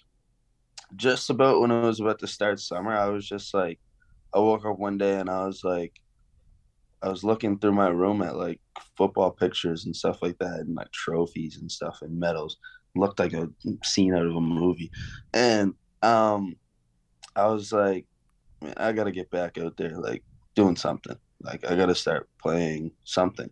just 0.97 1.31
about 1.31 1.61
when 1.61 1.71
it 1.71 1.81
was 1.81 2.01
about 2.01 2.19
to 2.21 2.27
start 2.27 2.61
summer, 2.61 2.93
I 2.93 3.09
was 3.09 3.29
just 3.29 3.53
like, 3.53 3.79
I 4.33 4.39
woke 4.39 4.65
up 4.65 4.79
one 4.79 4.99
day 4.99 5.17
and 5.17 5.29
I 5.29 5.45
was 5.47 5.63
like, 5.63 5.93
I 7.03 7.09
was 7.09 7.25
looking 7.25 7.59
through 7.59 7.73
my 7.73 7.89
room 7.89 8.23
at 8.23 8.37
like 8.37 8.61
football 8.97 9.31
pictures 9.31 9.85
and 9.85 9.95
stuff 9.95 10.23
like 10.23 10.39
that, 10.39 10.61
and 10.61 10.75
like 10.75 10.91
trophies 10.93 11.59
and 11.59 11.71
stuff 11.71 11.99
and 12.03 12.19
medals. 12.19 12.57
It 12.95 12.99
looked 12.99 13.19
like 13.19 13.33
a 13.33 13.49
scene 13.85 14.15
out 14.15 14.27
of 14.27 14.35
a 14.35 14.41
movie, 14.41 14.91
and 15.35 15.75
um, 16.03 16.57
I 17.39 17.47
was 17.47 17.73
like, 17.73 18.07
man, 18.63 18.75
I 18.77 18.93
gotta 18.93 19.13
get 19.13 19.31
back 19.31 19.59
out 19.59 19.77
there, 19.77 19.97
like 19.97 20.23
doing 20.55 20.77
something. 20.77 21.17
Like 21.41 21.65
I 21.65 21.77
gotta 21.77 21.95
start 21.95 22.29
playing 22.43 22.91
something, 23.05 23.51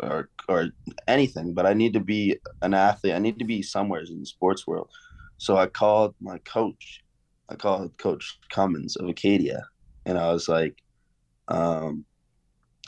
or 0.00 0.30
or 0.48 0.68
anything. 1.08 1.54
But 1.54 1.66
I 1.66 1.74
need 1.74 1.92
to 1.94 2.00
be 2.00 2.38
an 2.62 2.74
athlete. 2.74 3.14
I 3.14 3.18
need 3.18 3.38
to 3.38 3.44
be 3.44 3.62
somewhere 3.62 4.02
in 4.08 4.20
the 4.20 4.26
sports 4.26 4.66
world. 4.66 4.90
So 5.38 5.56
I 5.56 5.66
called 5.66 6.14
my 6.20 6.38
coach. 6.38 7.02
I 7.48 7.56
called 7.56 7.96
Coach 7.98 8.38
Cummins 8.50 8.96
of 8.96 9.08
Acadia, 9.08 9.64
and 10.06 10.16
I 10.16 10.32
was 10.32 10.48
like, 10.48 10.82
um, 11.48 12.04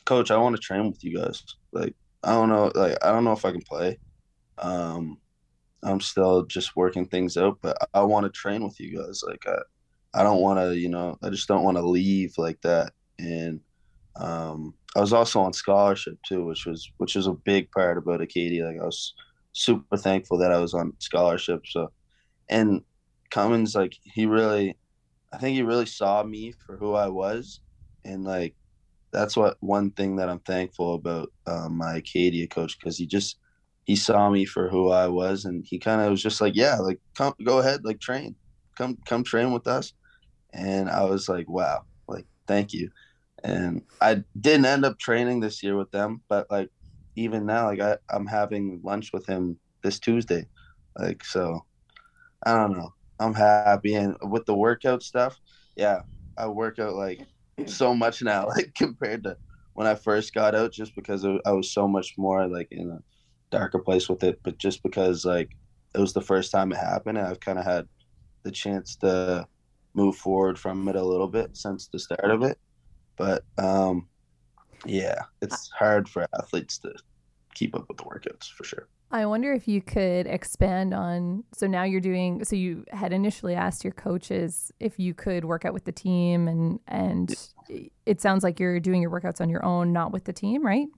coach, 0.05 0.31
I 0.31 0.39
want 0.39 0.57
to 0.57 0.63
train 0.63 0.87
with 0.89 1.05
you 1.05 1.19
guys. 1.19 1.43
Like, 1.73 1.95
I 2.23 2.33
don't 2.33 2.49
know, 2.49 2.73
like, 2.75 2.97
I 3.05 3.13
don't 3.13 3.25
know 3.25 3.33
if 3.33 3.45
I 3.45 3.53
can 3.53 3.61
play. 3.61 3.99
Um, 4.59 5.19
I'm 5.83 6.01
still 6.01 6.47
just 6.47 6.75
working 6.75 7.07
things 7.07 7.37
out, 7.37 7.59
but 7.61 7.77
I 7.93 8.03
want 8.03 8.25
to 8.25 8.31
train 8.31 8.65
with 8.65 8.81
you 8.81 8.97
guys. 8.97 9.23
Like, 9.27 9.45
I, 9.47 9.59
I 10.17 10.23
don't 10.25 10.41
want 10.41 10.59
to, 10.61 10.77
you 10.77 10.89
know, 10.89 11.19
I 11.23 11.31
just 11.31 11.49
don't 11.49 11.65
want 11.65 11.79
to 11.79 11.87
leave 11.87 12.35
like 12.39 12.61
that. 12.63 12.93
And 13.19 13.61
um, 14.17 14.75
I 14.97 15.01
was 15.01 15.13
also 15.13 15.41
on 15.41 15.53
scholarship 15.53 16.19
too, 16.27 16.47
which 16.47 16.67
was 16.67 16.91
which 16.99 17.17
was 17.17 17.27
a 17.27 17.35
big 17.35 17.71
part 17.73 17.99
about 17.99 18.23
Acadia. 18.23 18.67
Like, 18.67 18.81
I 18.81 18.87
was 18.87 19.15
super 19.53 19.97
thankful 19.99 20.39
that 20.39 20.53
I 20.53 20.59
was 20.59 20.75
on 20.75 20.95
scholarship. 21.01 21.63
So, 21.67 21.93
and 22.49 22.83
Cummins, 23.31 23.75
like, 23.75 23.97
he 24.05 24.27
really, 24.27 24.79
I 25.33 25.39
think 25.39 25.57
he 25.57 25.63
really 25.63 25.87
saw 25.87 26.23
me 26.25 26.53
for 26.67 26.77
who 26.79 26.95
I 26.95 27.09
was, 27.09 27.61
and 28.05 28.25
like 28.25 28.57
that's 29.13 29.37
what 29.37 29.57
one 29.61 29.91
thing 29.93 30.17
that 30.17 30.29
I'm 30.29 30.41
thankful 30.41 30.95
about 30.95 31.33
um, 31.47 31.77
my 31.79 31.97
Acadia 31.97 32.47
coach 32.49 32.79
because 32.79 32.99
he 32.99 33.07
just 33.07 33.39
he 33.85 33.97
saw 33.97 34.31
me 34.31 34.45
for 34.45 34.69
who 34.69 34.91
I 34.91 35.09
was, 35.09 35.45
and 35.45 35.65
he 35.67 35.79
kind 35.79 36.01
of 36.03 36.11
was 36.11 36.23
just 36.23 36.41
like, 36.41 36.55
"Yeah, 36.57 36.77
like 36.79 37.01
come, 37.17 37.35
go 37.45 37.59
ahead, 37.61 37.85
like 37.85 38.01
train, 38.01 38.37
come, 38.77 38.99
come 39.07 39.25
train 39.25 39.53
with 39.53 39.67
us." 39.67 39.93
And 40.57 40.91
I 40.91 41.05
was 41.05 41.29
like, 41.29 41.49
"Wow, 41.49 41.83
like 42.09 42.27
thank 42.49 42.73
you." 42.73 42.91
And 43.45 43.83
I 44.01 44.25
didn't 44.41 44.67
end 44.67 44.85
up 44.85 44.99
training 44.99 45.41
this 45.41 45.63
year 45.63 45.77
with 45.77 45.91
them, 45.93 46.23
but 46.29 46.51
like 46.51 46.71
even 47.17 47.47
now, 47.47 47.67
like 47.67 47.81
I, 47.81 47.99
I'm 48.11 48.27
having 48.27 48.81
lunch 48.85 49.13
with 49.13 49.27
him 49.27 49.59
this 49.83 49.99
Tuesday, 50.01 50.47
like 50.99 51.25
so. 51.25 51.65
I 52.45 52.55
don't 52.55 52.77
know. 52.77 52.91
I'm 53.19 53.35
happy, 53.35 53.95
and 53.95 54.17
with 54.23 54.47
the 54.47 54.55
workout 54.55 55.03
stuff, 55.03 55.41
yeah, 55.77 56.01
I 56.37 56.49
work 56.49 56.79
out 56.79 56.95
like 56.95 57.27
so 57.67 57.95
much 57.95 58.23
now, 58.23 58.47
like 58.57 58.75
compared 58.77 59.25
to 59.25 59.37
when 59.75 59.87
I 59.87 59.95
first 59.95 60.35
got 60.35 60.55
out, 60.55 60.73
just 60.73 60.95
because 60.95 61.25
I 61.25 61.53
was 61.53 61.73
so 61.73 61.89
much 61.89 62.15
more 62.19 62.47
like 62.47 62.69
in 62.71 62.91
a 62.91 63.01
darker 63.51 63.79
place 63.79 64.09
with 64.09 64.23
it. 64.23 64.41
But 64.45 64.59
just 64.59 64.83
because 64.83 65.25
like 65.25 65.51
it 65.95 66.01
was 66.01 66.13
the 66.13 66.21
first 66.21 66.53
time 66.53 66.73
it 66.73 66.79
happened, 66.79 67.19
and 67.19 67.27
I've 67.27 67.41
kind 67.41 67.59
of 67.59 67.65
had 67.65 67.87
the 68.45 68.53
chance 68.53 68.97
to 68.97 69.47
move 69.97 70.17
forward 70.17 70.59
from 70.59 70.87
it 70.89 70.97
a 70.97 71.03
little 71.03 71.29
bit 71.29 71.57
since 71.57 71.89
the 71.89 71.99
start 71.99 72.31
of 72.31 72.43
it. 72.43 72.59
But 73.17 73.45
um, 73.59 74.09
yeah, 74.85 75.23
it's 75.41 75.71
hard 75.71 76.09
for 76.09 76.27
athletes 76.39 76.79
to 76.79 76.95
keep 77.55 77.75
up 77.75 77.89
with 77.89 77.97
the 77.97 78.05
workouts 78.05 78.51
for 78.51 78.65
sure. 78.65 78.89
I 79.11 79.25
wonder 79.25 79.53
if 79.53 79.69
you 79.69 79.81
could 79.81 80.27
expand 80.27 80.93
on. 80.93 81.45
So 81.55 81.67
now 81.67 81.85
you're 81.85 82.01
doing. 82.01 82.45
So 82.45 82.57
you 82.57 82.85
had 82.91 83.13
initially 83.13 83.55
asked 83.55 83.85
your 83.85 83.93
coaches 83.93 84.73
if 84.81 84.99
you 84.99 85.15
could 85.15 85.45
work 85.45 85.65
out 85.65 85.73
with 85.73 85.85
the 85.85 85.93
team, 85.93 86.49
and 86.49 86.81
and 86.89 87.35
it 88.05 88.21
sounds 88.21 88.43
like 88.43 88.61
you're 88.61 88.81
doing 88.81 89.01
your 89.01 89.11
workouts 89.11 89.41
on 89.41 89.49
your 89.49 89.65
own, 89.65 89.93
not 89.93 90.13
with 90.13 90.25
the 90.25 90.33
team, 90.33 90.67
right? 90.67 90.89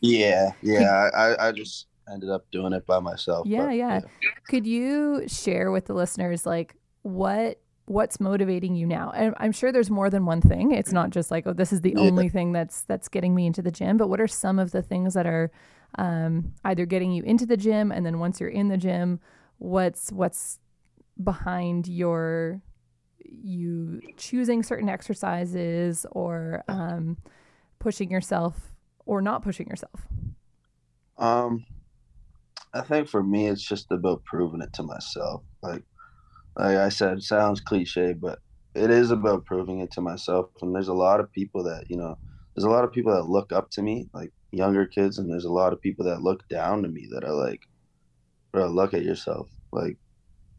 Yeah, 0.00 0.52
yeah. 0.62 1.10
I 1.14 1.48
I 1.48 1.52
just 1.52 1.86
ended 2.10 2.30
up 2.30 2.46
doing 2.52 2.72
it 2.72 2.86
by 2.86 3.00
myself. 3.00 3.46
Yeah, 3.46 3.66
but, 3.66 3.76
yeah, 3.76 4.00
yeah. 4.22 4.30
Could 4.48 4.66
you 4.66 5.24
share 5.26 5.72
with 5.72 5.86
the 5.86 5.94
listeners 5.94 6.46
like 6.46 6.74
what 7.02 7.60
what's 7.88 8.20
motivating 8.20 8.74
you 8.74 8.86
now? 8.86 9.10
And 9.14 9.34
I'm 9.38 9.52
sure 9.52 9.72
there's 9.72 9.90
more 9.90 10.10
than 10.10 10.26
one 10.26 10.40
thing. 10.40 10.72
It's 10.72 10.92
not 10.92 11.10
just 11.10 11.30
like, 11.30 11.46
oh, 11.46 11.52
this 11.52 11.72
is 11.72 11.80
the 11.80 11.94
yeah. 11.96 12.02
only 12.02 12.28
thing 12.28 12.52
that's 12.52 12.82
that's 12.82 13.08
getting 13.08 13.34
me 13.34 13.46
into 13.46 13.62
the 13.62 13.70
gym. 13.70 13.96
But 13.96 14.08
what 14.08 14.20
are 14.20 14.28
some 14.28 14.58
of 14.58 14.72
the 14.72 14.82
things 14.82 15.14
that 15.14 15.26
are 15.26 15.50
um, 15.96 16.52
either 16.64 16.86
getting 16.86 17.12
you 17.12 17.22
into 17.22 17.46
the 17.46 17.56
gym, 17.56 17.90
and 17.90 18.04
then 18.04 18.18
once 18.18 18.40
you're 18.40 18.48
in 18.50 18.68
the 18.68 18.76
gym, 18.76 19.20
what's 19.58 20.12
what's 20.12 20.58
behind 21.22 21.88
your 21.88 22.62
you 23.24 24.00
choosing 24.16 24.62
certain 24.62 24.88
exercises 24.88 26.06
or 26.12 26.64
um, 26.68 27.16
pushing 27.78 28.10
yourself 28.10 28.72
or 29.06 29.22
not 29.22 29.42
pushing 29.42 29.66
yourself? 29.66 30.06
Um, 31.16 31.64
I 32.72 32.82
think 32.82 33.08
for 33.08 33.22
me, 33.22 33.48
it's 33.48 33.66
just 33.66 33.90
about 33.90 34.24
proving 34.24 34.60
it 34.60 34.72
to 34.74 34.82
myself. 34.82 35.42
Like, 35.62 35.82
like 36.58 36.76
I 36.76 36.88
said, 36.90 37.22
sounds 37.22 37.60
cliche, 37.60 38.12
but 38.14 38.40
it 38.74 38.90
is 38.90 39.10
about 39.10 39.46
proving 39.46 39.80
it 39.80 39.90
to 39.92 40.00
myself. 40.00 40.50
And 40.62 40.74
there's 40.74 40.88
a 40.88 40.94
lot 40.94 41.20
of 41.20 41.32
people 41.32 41.64
that 41.64 41.84
you 41.90 41.96
know, 41.96 42.18
there's 42.54 42.64
a 42.64 42.70
lot 42.70 42.84
of 42.84 42.92
people 42.92 43.14
that 43.14 43.28
look 43.28 43.52
up 43.52 43.70
to 43.72 43.82
me, 43.82 44.08
like 44.12 44.32
younger 44.52 44.86
kids, 44.86 45.18
and 45.18 45.30
there's 45.30 45.44
a 45.44 45.52
lot 45.52 45.72
of 45.72 45.80
people 45.80 46.04
that 46.06 46.22
look 46.22 46.48
down 46.48 46.82
to 46.82 46.88
me 46.88 47.08
that 47.12 47.24
are 47.24 47.34
like, 47.34 47.62
bro, 48.52 48.68
look 48.68 48.94
at 48.94 49.04
yourself. 49.04 49.48
Like, 49.72 49.98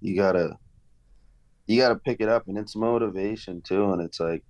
you 0.01 0.15
gotta, 0.15 0.57
you 1.67 1.79
gotta 1.81 1.95
pick 1.95 2.21
it 2.21 2.29
up, 2.29 2.47
and 2.47 2.57
it's 2.57 2.75
motivation 2.75 3.61
too. 3.61 3.91
And 3.91 4.01
it's 4.01 4.19
like, 4.19 4.43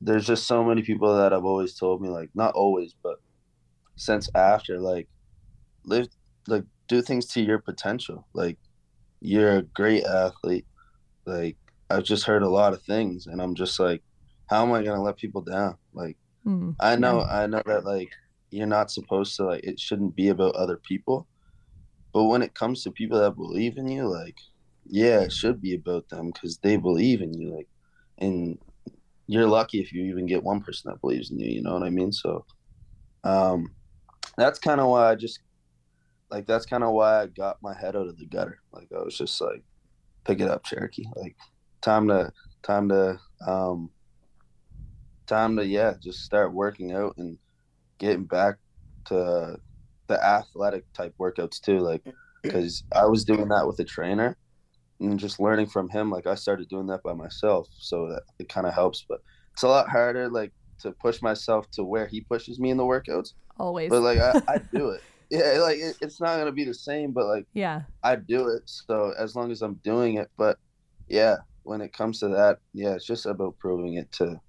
there's 0.00 0.26
just 0.26 0.46
so 0.46 0.64
many 0.64 0.82
people 0.82 1.16
that 1.16 1.32
have 1.32 1.44
always 1.44 1.74
told 1.74 2.00
me, 2.02 2.08
like, 2.08 2.30
not 2.34 2.54
always, 2.54 2.94
but 3.02 3.16
since 3.96 4.28
after, 4.34 4.78
like, 4.80 5.08
live, 5.84 6.08
like, 6.48 6.64
do 6.88 7.02
things 7.02 7.26
to 7.26 7.42
your 7.42 7.58
potential. 7.58 8.26
Like, 8.34 8.58
you're 9.20 9.58
a 9.58 9.62
great 9.62 10.04
athlete. 10.04 10.66
Like, 11.26 11.56
I've 11.90 12.04
just 12.04 12.24
heard 12.24 12.42
a 12.42 12.48
lot 12.48 12.72
of 12.72 12.82
things, 12.82 13.26
and 13.26 13.40
I'm 13.40 13.54
just 13.54 13.78
like, 13.78 14.02
how 14.48 14.64
am 14.64 14.72
I 14.72 14.82
gonna 14.82 15.02
let 15.02 15.16
people 15.16 15.42
down? 15.42 15.76
Like, 15.92 16.16
mm, 16.46 16.74
I 16.80 16.96
know. 16.96 17.22
I 17.22 17.46
know 17.46 17.62
that 17.66 17.84
like 17.84 18.10
you're 18.50 18.66
not 18.66 18.90
supposed 18.90 19.36
to 19.36 19.44
like 19.44 19.64
it 19.64 19.78
shouldn't 19.78 20.14
be 20.14 20.28
about 20.28 20.54
other 20.54 20.76
people 20.76 21.26
but 22.12 22.24
when 22.24 22.42
it 22.42 22.54
comes 22.54 22.82
to 22.82 22.90
people 22.90 23.18
that 23.20 23.36
believe 23.36 23.76
in 23.76 23.88
you 23.88 24.06
like 24.06 24.36
yeah 24.86 25.20
it 25.20 25.32
should 25.32 25.60
be 25.60 25.74
about 25.74 26.08
them 26.08 26.30
because 26.30 26.58
they 26.58 26.76
believe 26.76 27.20
in 27.22 27.32
you 27.32 27.54
like 27.54 27.68
and 28.18 28.58
you're 29.26 29.46
lucky 29.46 29.80
if 29.80 29.92
you 29.92 30.04
even 30.04 30.26
get 30.26 30.42
one 30.42 30.60
person 30.60 30.90
that 30.90 31.00
believes 31.00 31.30
in 31.30 31.38
you 31.38 31.48
you 31.48 31.62
know 31.62 31.74
what 31.74 31.82
i 31.82 31.90
mean 31.90 32.12
so 32.12 32.44
um 33.24 33.72
that's 34.36 34.58
kind 34.58 34.80
of 34.80 34.88
why 34.88 35.10
i 35.10 35.14
just 35.14 35.40
like 36.30 36.46
that's 36.46 36.66
kind 36.66 36.84
of 36.84 36.92
why 36.92 37.22
i 37.22 37.26
got 37.26 37.62
my 37.62 37.74
head 37.74 37.96
out 37.96 38.06
of 38.06 38.18
the 38.18 38.26
gutter 38.26 38.58
like 38.72 38.88
i 38.96 39.02
was 39.02 39.16
just 39.16 39.40
like 39.40 39.62
pick 40.24 40.40
it 40.40 40.48
up 40.48 40.64
cherokee 40.64 41.04
like 41.16 41.36
time 41.80 42.08
to 42.08 42.30
time 42.62 42.88
to 42.88 43.18
um 43.46 43.90
time 45.26 45.56
to 45.56 45.64
yeah 45.64 45.94
just 46.02 46.24
start 46.24 46.52
working 46.52 46.92
out 46.92 47.14
and 47.16 47.38
getting 47.98 48.24
back 48.24 48.56
to 49.06 49.56
the 50.08 50.24
athletic 50.24 50.92
type 50.92 51.14
workouts 51.20 51.60
too, 51.60 51.78
like 51.78 52.02
because 52.42 52.82
I 52.94 53.06
was 53.06 53.24
doing 53.24 53.48
that 53.48 53.66
with 53.66 53.78
a 53.78 53.84
trainer 53.84 54.36
and 54.98 55.18
just 55.18 55.38
learning 55.38 55.68
from 55.68 55.88
him. 55.88 56.10
Like 56.10 56.26
I 56.26 56.34
started 56.34 56.68
doing 56.68 56.88
that 56.88 57.02
by 57.04 57.14
myself, 57.14 57.68
so 57.78 58.08
that 58.08 58.22
it 58.38 58.48
kind 58.48 58.66
of 58.66 58.74
helps. 58.74 59.04
But 59.08 59.20
it's 59.52 59.62
a 59.62 59.68
lot 59.68 59.88
harder, 59.88 60.28
like 60.28 60.52
to 60.80 60.90
push 60.92 61.22
myself 61.22 61.70
to 61.72 61.84
where 61.84 62.06
he 62.06 62.22
pushes 62.22 62.58
me 62.58 62.70
in 62.70 62.76
the 62.76 62.82
workouts. 62.82 63.34
Always, 63.58 63.90
but 63.90 64.00
like 64.00 64.18
I, 64.18 64.40
I 64.48 64.58
do 64.74 64.90
it. 64.90 65.02
Yeah, 65.30 65.58
like 65.60 65.78
it, 65.78 65.96
it's 66.00 66.20
not 66.20 66.38
gonna 66.38 66.52
be 66.52 66.64
the 66.64 66.74
same, 66.74 67.12
but 67.12 67.26
like 67.26 67.46
yeah, 67.54 67.82
I 68.02 68.16
do 68.16 68.48
it. 68.48 68.62
So 68.66 69.12
as 69.18 69.36
long 69.36 69.50
as 69.52 69.62
I'm 69.62 69.74
doing 69.84 70.16
it, 70.16 70.30
but 70.36 70.58
yeah, 71.08 71.36
when 71.62 71.80
it 71.80 71.92
comes 71.92 72.20
to 72.20 72.28
that, 72.28 72.58
yeah, 72.72 72.94
it's 72.94 73.06
just 73.06 73.26
about 73.26 73.58
proving 73.58 73.94
it 73.94 74.10
to 74.12 74.40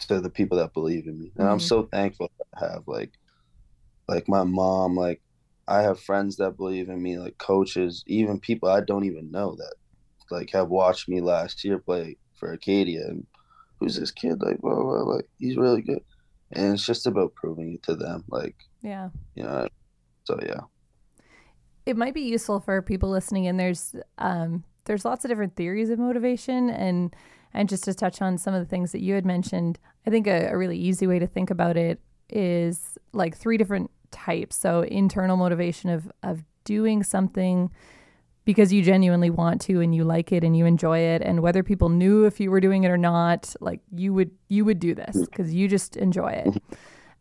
to 0.00 0.20
the 0.20 0.30
people 0.30 0.58
that 0.58 0.74
believe 0.74 1.06
in 1.06 1.18
me, 1.18 1.32
and 1.36 1.44
mm-hmm. 1.44 1.52
I'm 1.52 1.60
so 1.60 1.84
thankful 1.84 2.30
to 2.38 2.66
have 2.66 2.82
like 2.86 3.12
like 4.08 4.28
my 4.28 4.42
mom, 4.42 4.96
like 4.96 5.20
I 5.68 5.82
have 5.82 6.00
friends 6.00 6.36
that 6.36 6.56
believe 6.56 6.88
in 6.88 7.00
me, 7.00 7.18
like 7.18 7.38
coaches, 7.38 8.02
even 8.06 8.40
people 8.40 8.68
I 8.68 8.80
don't 8.80 9.04
even 9.04 9.30
know 9.30 9.54
that 9.56 9.74
like 10.30 10.50
have 10.50 10.68
watched 10.68 11.08
me 11.08 11.20
last 11.20 11.64
year 11.64 11.78
play 11.78 12.16
for 12.34 12.52
Acadia 12.52 13.06
and 13.06 13.26
who's 13.78 13.96
this 13.96 14.10
kid 14.10 14.42
like 14.42 14.58
blah, 14.58 14.74
blah, 14.74 15.02
like 15.02 15.28
he's 15.38 15.56
really 15.56 15.82
good 15.82 16.02
and 16.52 16.74
it's 16.74 16.86
just 16.86 17.06
about 17.06 17.34
proving 17.34 17.74
it 17.74 17.82
to 17.82 17.94
them 17.94 18.24
like 18.28 18.56
yeah 18.82 19.08
you 19.34 19.42
know 19.42 19.66
so 20.30 20.46
yeah. 20.46 20.60
It 21.86 21.96
might 21.96 22.14
be 22.14 22.20
useful 22.20 22.60
for 22.60 22.82
people 22.82 23.10
listening 23.10 23.46
and 23.46 23.58
there's 23.58 23.96
um 24.18 24.64
there's 24.84 25.04
lots 25.04 25.24
of 25.24 25.28
different 25.28 25.56
theories 25.56 25.90
of 25.90 25.98
motivation 25.98 26.70
and 26.70 27.14
and 27.52 27.68
just 27.68 27.84
to 27.84 27.94
touch 27.94 28.22
on 28.22 28.38
some 28.38 28.54
of 28.54 28.60
the 28.60 28.68
things 28.68 28.92
that 28.92 29.00
you 29.00 29.14
had 29.14 29.26
mentioned, 29.26 29.78
I 30.06 30.10
think 30.10 30.28
a, 30.28 30.50
a 30.50 30.56
really 30.56 30.78
easy 30.78 31.08
way 31.08 31.18
to 31.18 31.26
think 31.26 31.50
about 31.50 31.76
it 31.76 32.00
is 32.28 32.96
like 33.12 33.36
three 33.36 33.56
different 33.56 33.90
types. 34.12 34.56
So 34.56 34.82
internal 34.82 35.36
motivation 35.36 35.90
of 35.90 36.10
of 36.22 36.44
doing 36.64 37.02
something 37.02 37.70
because 38.44 38.72
you 38.72 38.82
genuinely 38.82 39.30
want 39.30 39.60
to 39.62 39.80
and 39.80 39.94
you 39.94 40.04
like 40.04 40.32
it 40.32 40.44
and 40.44 40.56
you 40.56 40.64
enjoy 40.64 40.98
it 40.98 41.22
and 41.22 41.40
whether 41.40 41.62
people 41.62 41.88
knew 41.88 42.24
if 42.24 42.40
you 42.40 42.50
were 42.50 42.60
doing 42.60 42.84
it 42.84 42.90
or 42.90 42.98
not 42.98 43.54
like 43.60 43.80
you 43.94 44.12
would 44.14 44.30
you 44.48 44.64
would 44.64 44.78
do 44.78 44.94
this 44.94 45.16
because 45.26 45.52
you 45.52 45.68
just 45.68 45.96
enjoy 45.96 46.30
it. 46.30 46.62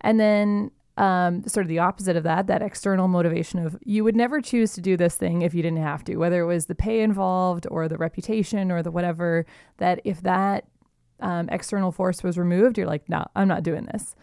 And 0.02 0.20
then 0.20 0.72
um, 1.00 1.48
sort 1.48 1.64
of 1.64 1.70
the 1.70 1.80
opposite 1.80 2.18
of 2.18 2.24
that, 2.24 2.48
that 2.48 2.62
external 2.62 3.08
motivation 3.08 3.66
of 3.66 3.78
you 3.86 4.04
would 4.04 4.18
never 4.18 4.42
choose 4.42 4.74
to 4.74 4.82
do 4.82 4.98
this 4.98 5.16
thing 5.16 5.42
if 5.42 5.54
you 5.54 5.64
didn't 5.64 5.82
have 5.82 6.04
to, 6.04 6.18
whether 6.18 6.42
it 6.42 6.46
was 6.46 6.66
the 6.66 6.76
pay 6.76 7.00
involved 7.02 7.66
or 7.72 7.88
the 7.88 7.98
reputation 7.98 8.70
or 8.70 8.84
the 8.84 8.92
whatever, 8.92 9.46
that 9.78 10.02
if 10.04 10.22
that 10.22 10.66
um, 11.22 11.48
external 11.50 11.94
force 11.94 12.22
was 12.22 12.38
removed, 12.38 12.78
you're 12.78 12.86
like, 12.86 13.08
no, 13.08 13.26
I'm 13.34 13.48
not 13.48 13.64
doing 13.64 13.86
this. 13.86 14.14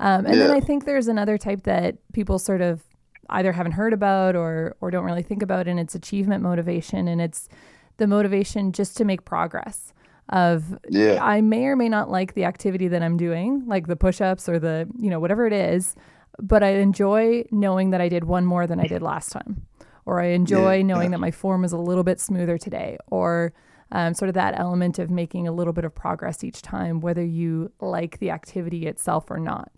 Um, 0.00 0.26
and 0.26 0.36
yeah. 0.36 0.48
then 0.48 0.50
I 0.50 0.60
think 0.60 0.84
there's 0.84 1.08
another 1.08 1.38
type 1.38 1.62
that 1.62 1.96
people 2.12 2.38
sort 2.38 2.60
of 2.60 2.82
either 3.30 3.52
haven't 3.52 3.72
heard 3.72 3.94
about 3.94 4.36
or 4.36 4.76
or 4.80 4.90
don't 4.90 5.04
really 5.04 5.22
think 5.22 5.42
about, 5.42 5.66
and 5.66 5.80
it's 5.80 5.94
achievement 5.94 6.42
motivation, 6.42 7.08
and 7.08 7.20
it's 7.20 7.48
the 7.96 8.06
motivation 8.06 8.72
just 8.72 8.96
to 8.98 9.04
make 9.04 9.24
progress 9.24 9.92
of 10.28 10.78
yeah. 10.88 11.18
I 11.22 11.40
may 11.40 11.64
or 11.64 11.76
may 11.76 11.88
not 11.88 12.10
like 12.10 12.34
the 12.34 12.44
activity 12.44 12.88
that 12.88 13.02
I'm 13.02 13.16
doing, 13.16 13.64
like 13.66 13.86
the 13.86 13.96
push-ups 13.96 14.48
or 14.48 14.58
the, 14.58 14.86
you 14.98 15.10
know, 15.10 15.20
whatever 15.20 15.46
it 15.46 15.52
is, 15.52 15.96
but 16.40 16.62
I 16.62 16.70
enjoy 16.70 17.44
knowing 17.50 17.90
that 17.90 18.00
I 18.00 18.08
did 18.08 18.24
one 18.24 18.44
more 18.44 18.66
than 18.66 18.80
I 18.80 18.86
did 18.86 19.02
last 19.02 19.30
time, 19.30 19.66
or 20.06 20.20
I 20.20 20.28
enjoy 20.28 20.76
yeah, 20.76 20.82
knowing 20.82 21.10
yeah. 21.10 21.16
that 21.16 21.20
my 21.20 21.30
form 21.30 21.64
is 21.64 21.72
a 21.72 21.78
little 21.78 22.04
bit 22.04 22.20
smoother 22.20 22.58
today, 22.58 22.98
or 23.10 23.52
um, 23.92 24.14
sort 24.14 24.28
of 24.28 24.34
that 24.34 24.58
element 24.58 24.98
of 24.98 25.10
making 25.10 25.48
a 25.48 25.52
little 25.52 25.72
bit 25.72 25.84
of 25.84 25.94
progress 25.94 26.44
each 26.44 26.62
time, 26.62 27.00
whether 27.00 27.24
you 27.24 27.72
like 27.80 28.18
the 28.18 28.30
activity 28.30 28.86
itself 28.86 29.30
or 29.30 29.38
not. 29.38 29.70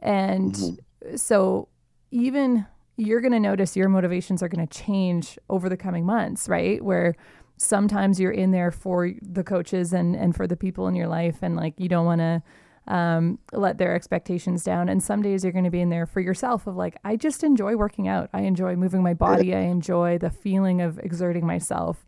And 0.00 0.54
mm-hmm. 0.54 1.16
so, 1.16 1.68
even 2.10 2.66
you're 2.96 3.20
going 3.20 3.32
to 3.32 3.40
notice 3.40 3.76
your 3.76 3.88
motivations 3.88 4.42
are 4.42 4.48
going 4.48 4.66
to 4.66 4.78
change 4.84 5.38
over 5.48 5.68
the 5.68 5.76
coming 5.76 6.04
months, 6.04 6.48
right? 6.48 6.82
Where 6.82 7.14
sometimes 7.56 8.20
you're 8.20 8.32
in 8.32 8.50
there 8.50 8.70
for 8.70 9.12
the 9.22 9.44
coaches 9.44 9.92
and 9.92 10.16
and 10.16 10.34
for 10.34 10.46
the 10.46 10.56
people 10.56 10.88
in 10.88 10.94
your 10.94 11.08
life, 11.08 11.38
and 11.42 11.56
like 11.56 11.74
you 11.78 11.88
don't 11.88 12.06
want 12.06 12.20
to 12.20 12.42
um, 12.88 13.38
let 13.52 13.78
their 13.78 13.94
expectations 13.94 14.64
down. 14.64 14.88
And 14.88 15.02
some 15.02 15.22
days 15.22 15.44
you're 15.44 15.52
going 15.52 15.64
to 15.64 15.70
be 15.70 15.80
in 15.80 15.88
there 15.90 16.06
for 16.06 16.20
yourself 16.20 16.66
of 16.66 16.76
like, 16.76 16.96
I 17.04 17.16
just 17.16 17.44
enjoy 17.44 17.76
working 17.76 18.08
out. 18.08 18.28
I 18.32 18.40
enjoy 18.42 18.74
moving 18.76 19.02
my 19.02 19.14
body. 19.14 19.54
I 19.54 19.60
enjoy 19.60 20.18
the 20.18 20.30
feeling 20.30 20.80
of 20.80 20.98
exerting 20.98 21.46
myself. 21.46 22.04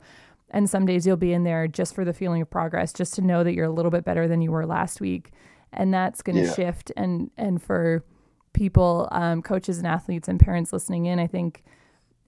And 0.50 0.68
some 0.68 0.84
days 0.86 1.06
you'll 1.06 1.16
be 1.16 1.32
in 1.32 1.44
there 1.44 1.66
just 1.68 1.94
for 1.94 2.04
the 2.04 2.12
feeling 2.12 2.42
of 2.42 2.50
progress, 2.50 2.92
just 2.92 3.14
to 3.14 3.22
know 3.22 3.44
that 3.44 3.54
you're 3.54 3.66
a 3.66 3.70
little 3.72 3.90
bit 3.90 4.04
better 4.04 4.26
than 4.28 4.40
you 4.40 4.50
were 4.52 4.66
last 4.66 5.00
week. 5.00 5.30
And 5.72 5.92
that's 5.92 6.22
going 6.22 6.36
to 6.36 6.42
Yeah. 6.44 6.54
shift. 6.54 6.92
And, 6.96 7.30
and 7.36 7.60
for 7.62 8.04
people, 8.52 9.08
um, 9.12 9.42
coaches 9.42 9.78
and 9.78 9.86
athletes 9.86 10.28
and 10.28 10.38
parents 10.38 10.72
listening 10.72 11.06
in, 11.06 11.18
I 11.18 11.26
think 11.26 11.64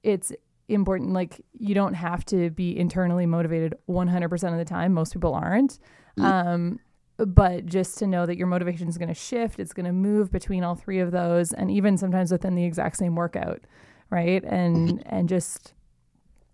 it's 0.03 0.33
important. 0.69 1.13
Like, 1.13 1.41
you 1.59 1.75
don't 1.75 1.95
have 1.95 2.25
to 2.27 2.51
be 2.51 2.77
internally 2.77 3.27
motivated 3.27 3.75
100% 3.89 4.53
of 4.53 4.59
the 4.59 4.65
time. 4.65 4.93
Most 4.93 5.13
people 5.13 5.35
aren't. 5.35 5.79
Um, 6.19 6.81
but 7.19 7.67
just 7.67 7.99
to 7.99 8.07
know 8.07 8.27
that 8.27 8.37
your 8.37 8.47
motivation 8.47 8.89
is 8.89 8.99
going 8.99 9.09
to 9.09 9.15
shift, 9.15 9.59
it's 9.59 9.73
going 9.73 9.87
to 9.87 9.93
move 9.93 10.31
between 10.31 10.63
all 10.63 10.75
three 10.75 10.99
of 11.01 11.11
those, 11.11 11.53
and 11.53 11.71
even 11.71 11.97
sometimes 11.97 12.31
within 12.31 12.55
the 12.55 12.65
exact 12.65 12.97
same 12.97 13.15
workout, 13.15 13.63
right? 14.11 14.45
And 14.45 14.89
mm-hmm. 14.89 15.15
and 15.15 15.29
just 15.29 15.73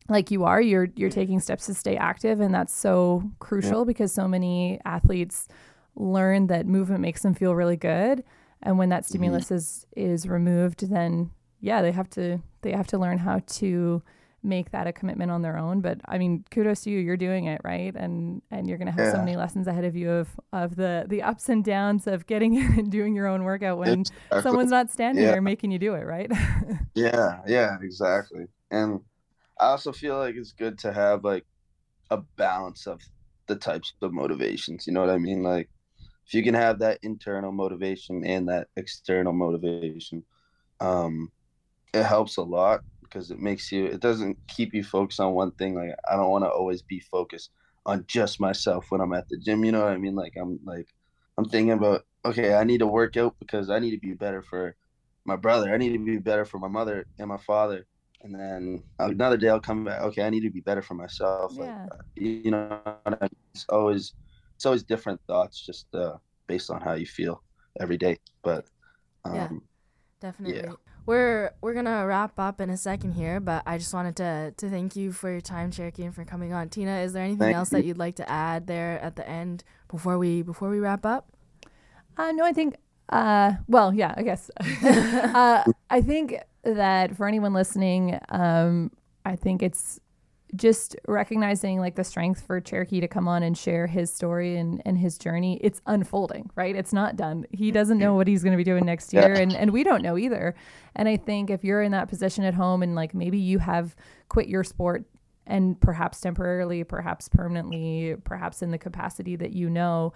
like 0.09 0.31
you 0.31 0.45
are, 0.45 0.61
you're 0.61 0.89
you're 0.95 1.11
taking 1.11 1.41
steps 1.41 1.67
to 1.67 1.75
stay 1.75 1.97
active, 1.97 2.41
and 2.41 2.55
that's 2.55 2.75
so 2.75 3.31
crucial 3.39 3.85
because 3.85 4.13
so 4.13 4.29
many 4.29 4.81
athletes 4.85 5.49
learn 5.97 6.47
that 6.47 6.67
movement 6.67 7.01
makes 7.01 7.23
them 7.23 7.35
feel 7.35 7.55
really 7.55 7.77
good, 7.77 8.23
and 8.63 8.79
when 8.79 8.89
that 8.91 9.03
mm-hmm. 9.03 9.09
stimulus 9.09 9.51
is 9.51 9.87
is 9.97 10.29
removed, 10.29 10.91
then 10.91 11.31
yeah, 11.61 11.83
they 11.83 11.93
have 11.93 12.11
to 12.11 12.39
they 12.63 12.73
have 12.73 12.87
to 12.89 12.99
learn 12.99 13.19
how 13.19 13.41
to 13.47 14.03
make 14.43 14.71
that 14.73 14.87
a 14.87 14.93
commitment 14.93 15.31
on 15.31 15.43
their 15.43 15.57
own. 15.59 15.81
But 15.81 16.01
I 16.07 16.19
mean, 16.19 16.45
kudos 16.51 16.83
to 16.83 16.91
you. 16.91 16.99
You're 16.99 17.17
doing 17.17 17.47
it 17.47 17.61
right, 17.65 17.95
and 17.97 18.43
and 18.51 18.69
you're 18.69 18.79
gonna 18.79 18.93
have 18.93 19.07
so 19.07 19.19
many 19.19 19.37
lessons 19.37 19.67
ahead 19.67 19.85
of 19.85 19.97
you 19.97 20.11
of 20.11 20.29
of 20.53 20.77
the 20.77 21.05
the 21.09 21.23
ups 21.23 21.49
and 21.49 21.65
downs 21.65 22.07
of 22.07 22.27
getting 22.27 22.55
in 22.57 22.79
and 22.79 22.91
doing 22.93 23.15
your 23.15 23.27
own 23.27 23.45
workout 23.45 23.79
when 23.79 24.07
Exactly. 24.31 24.33
someone's 24.37 24.71
not 24.71 24.91
standing 24.91 25.27
Yeah. 25.27 25.31
there 25.31 25.43
making 25.43 25.71
you 25.71 25.79
do 25.79 25.95
it, 25.95 26.05
right? 26.05 26.31
Yeah, 26.95 27.41
yeah, 27.47 27.79
exactly. 27.83 28.47
And 28.71 29.01
I 29.61 29.67
also 29.67 29.93
feel 29.93 30.19
like 30.19 30.35
it's 30.37 30.53
good 30.53 30.79
to 30.81 30.93
have 30.93 31.25
like 31.25 31.47
a 32.11 32.19
balance 32.37 32.87
of 32.87 33.01
the 33.49 33.57
types 33.57 33.95
of 34.03 34.13
motivations. 34.13 34.87
You 34.87 34.95
know 34.95 35.01
what 35.03 35.11
I 35.11 35.19
mean? 35.19 35.43
Like 35.43 35.71
if 36.27 36.35
you 36.35 36.43
can 36.45 36.55
have 36.55 36.81
that 36.81 37.01
internal 37.03 37.53
motivation 37.53 38.25
and 38.27 38.49
that 38.49 38.69
external 38.77 39.33
motivation, 39.35 40.25
um, 40.81 41.33
it 41.95 42.05
helps 42.05 42.39
a 42.39 42.43
lot 42.43 42.83
because 43.13 43.31
it 43.31 43.41
makes 43.41 43.73
you 43.73 43.87
it 43.87 44.01
doesn't 44.01 44.39
keep 44.49 44.75
you 44.75 44.85
focused 44.85 45.21
on 45.21 45.35
one 45.35 45.53
thing. 45.53 45.75
Like 45.75 45.95
I 46.11 46.17
don't 46.17 46.31
want 46.31 46.45
to 46.45 46.51
always 46.51 46.83
be 46.83 47.01
focused 47.01 47.51
on 47.87 48.05
just 48.09 48.41
myself 48.41 48.87
when 48.91 49.01
I'm 49.01 49.13
at 49.15 49.29
the 49.29 49.39
gym. 49.39 49.65
You 49.65 49.73
know 49.73 49.85
what 49.85 49.93
I 49.93 49.99
mean? 49.99 50.17
Like 50.17 50.35
I'm 50.41 50.61
like 50.65 50.89
I'm 51.39 51.47
thinking 51.47 51.73
about 51.73 52.05
okay, 52.25 52.55
I 52.55 52.65
need 52.65 52.79
to 52.79 52.87
work 52.87 53.17
out 53.17 53.37
because 53.41 53.71
I 53.71 53.79
need 53.81 53.93
to 53.93 54.01
be 54.01 54.15
better 54.15 54.43
for 54.43 54.77
my 55.25 55.37
brother. 55.37 55.73
I 55.75 55.79
need 55.79 55.93
to 55.93 55.99
be 56.05 56.19
better 56.19 56.45
for 56.45 56.59
my 56.59 56.69
mother 56.69 57.07
and 57.19 57.29
my 57.29 57.39
father. 57.39 57.87
And 58.23 58.35
then 58.35 58.85
another 58.99 59.37
day 59.37 59.49
I'll 59.49 59.61
come 59.61 59.85
back. 59.85 60.01
Okay, 60.03 60.23
I 60.23 60.31
need 60.31 60.43
to 60.43 60.51
be 60.51 60.61
better 60.61 60.83
for 60.83 60.95
myself. 60.95 61.59
Like, 61.59 61.69
Yeah. 61.69 61.87
you 62.15 62.51
know, 62.51 62.81
what 63.03 63.19
I 63.21 63.25
mean? 63.25 63.31
it's 63.55 63.67
always 63.69 64.15
it's 64.57 64.67
always 64.67 64.85
different 64.85 65.21
thoughts, 65.27 65.65
just 65.65 65.87
uh, 65.95 66.17
based 66.47 66.71
on 66.71 66.81
how 66.81 66.95
you 66.95 67.07
feel 67.07 67.43
every 67.81 67.99
day. 67.99 68.19
But 68.45 68.67
um, 69.25 69.35
Yeah. 69.37 69.53
Definitely. 70.21 70.77
We're 71.05 71.53
we're 71.61 71.75
gonna 71.75 72.07
wrap 72.07 72.39
up 72.39 72.61
in 72.61 72.71
a 72.71 72.77
second 72.77 73.13
here, 73.13 73.41
but 73.41 73.63
I 73.67 73.79
just 73.79 73.93
wanted 73.93 74.17
to 74.17 74.55
to 74.57 74.71
thank 74.71 74.95
you 74.95 75.13
for 75.13 75.31
your 75.31 75.41
time, 75.41 75.71
Cherokee, 75.71 76.05
and 76.05 76.15
for 76.15 76.25
coming 76.25 76.53
on. 76.53 76.69
Tina, 76.69 76.99
is 76.99 77.13
there 77.13 77.25
anything 77.25 77.39
Thank 77.39 77.57
else 77.57 77.73
you. 77.73 77.79
that 77.79 77.85
you'd 77.85 77.99
like 77.99 78.17
to 78.17 78.31
add 78.31 78.67
there 78.67 79.01
at 79.01 79.17
the 79.17 79.29
end 79.29 79.65
before 79.91 80.17
we 80.19 80.43
before 80.43 80.69
we 80.71 80.79
wrap 80.79 81.05
up? 81.05 81.29
Uh, 82.17 82.31
no, 82.33 82.45
I 82.45 82.53
think, 82.53 82.77
uh, 83.09 83.53
well, 83.69 83.93
yeah, 83.95 84.15
I 84.17 84.23
guess. 84.23 84.51
uh, 84.85 85.65
I 85.91 86.01
think 86.03 86.37
that 86.63 87.17
for 87.17 87.27
anyone 87.27 87.53
listening, 87.53 88.19
um, 88.29 88.91
I 89.25 89.37
think 89.37 89.63
it's 89.63 89.99
just 90.55 90.97
recognizing 91.09 91.79
like 91.79 91.95
the 91.95 92.05
strength 92.05 92.47
for 92.47 92.61
Cherokee 92.61 93.01
to 93.01 93.09
come 93.09 93.27
on 93.27 93.43
and 93.43 93.57
share 93.57 93.87
his 93.87 94.13
story 94.13 94.57
and, 94.57 94.83
and 94.85 94.99
his 94.99 95.17
journey. 95.17 95.59
It's 95.63 95.81
unfolding, 95.87 96.51
right? 96.55 96.77
It's 96.77 96.93
not 96.93 97.17
done. 97.17 97.47
He 97.53 97.71
doesn't 97.71 97.99
know 97.99 98.15
what 98.15 98.29
he's 98.29 98.43
going 98.43 98.53
to 98.53 98.59
be 98.59 98.65
doing 98.65 98.85
next 98.85 99.15
year, 99.15 99.33
and, 99.33 99.55
and 99.55 99.71
we 99.71 99.83
don't 99.83 100.03
know 100.03 100.19
either. 100.19 100.55
And 100.95 101.09
I 101.09 101.17
think 101.17 101.49
if 101.49 101.65
you're 101.65 101.83
in 101.83 101.93
that 101.93 102.09
position 102.09 102.45
at 102.45 102.55
home 102.55 102.83
and 102.83 102.95
like 102.95 103.15
maybe 103.15 103.39
you 103.39 103.59
have 103.61 103.97
quit 104.29 104.49
your 104.49 104.63
sport 104.63 105.05
and 105.47 105.81
perhaps 105.81 106.21
temporarily, 106.21 106.85
perhaps 106.85 107.29
permanently, 107.29 108.17
perhaps 108.25 108.63
in 108.63 108.71
the 108.71 108.79
capacity 108.79 109.37
that 109.37 109.53
you 109.53 109.71
know, 109.71 110.13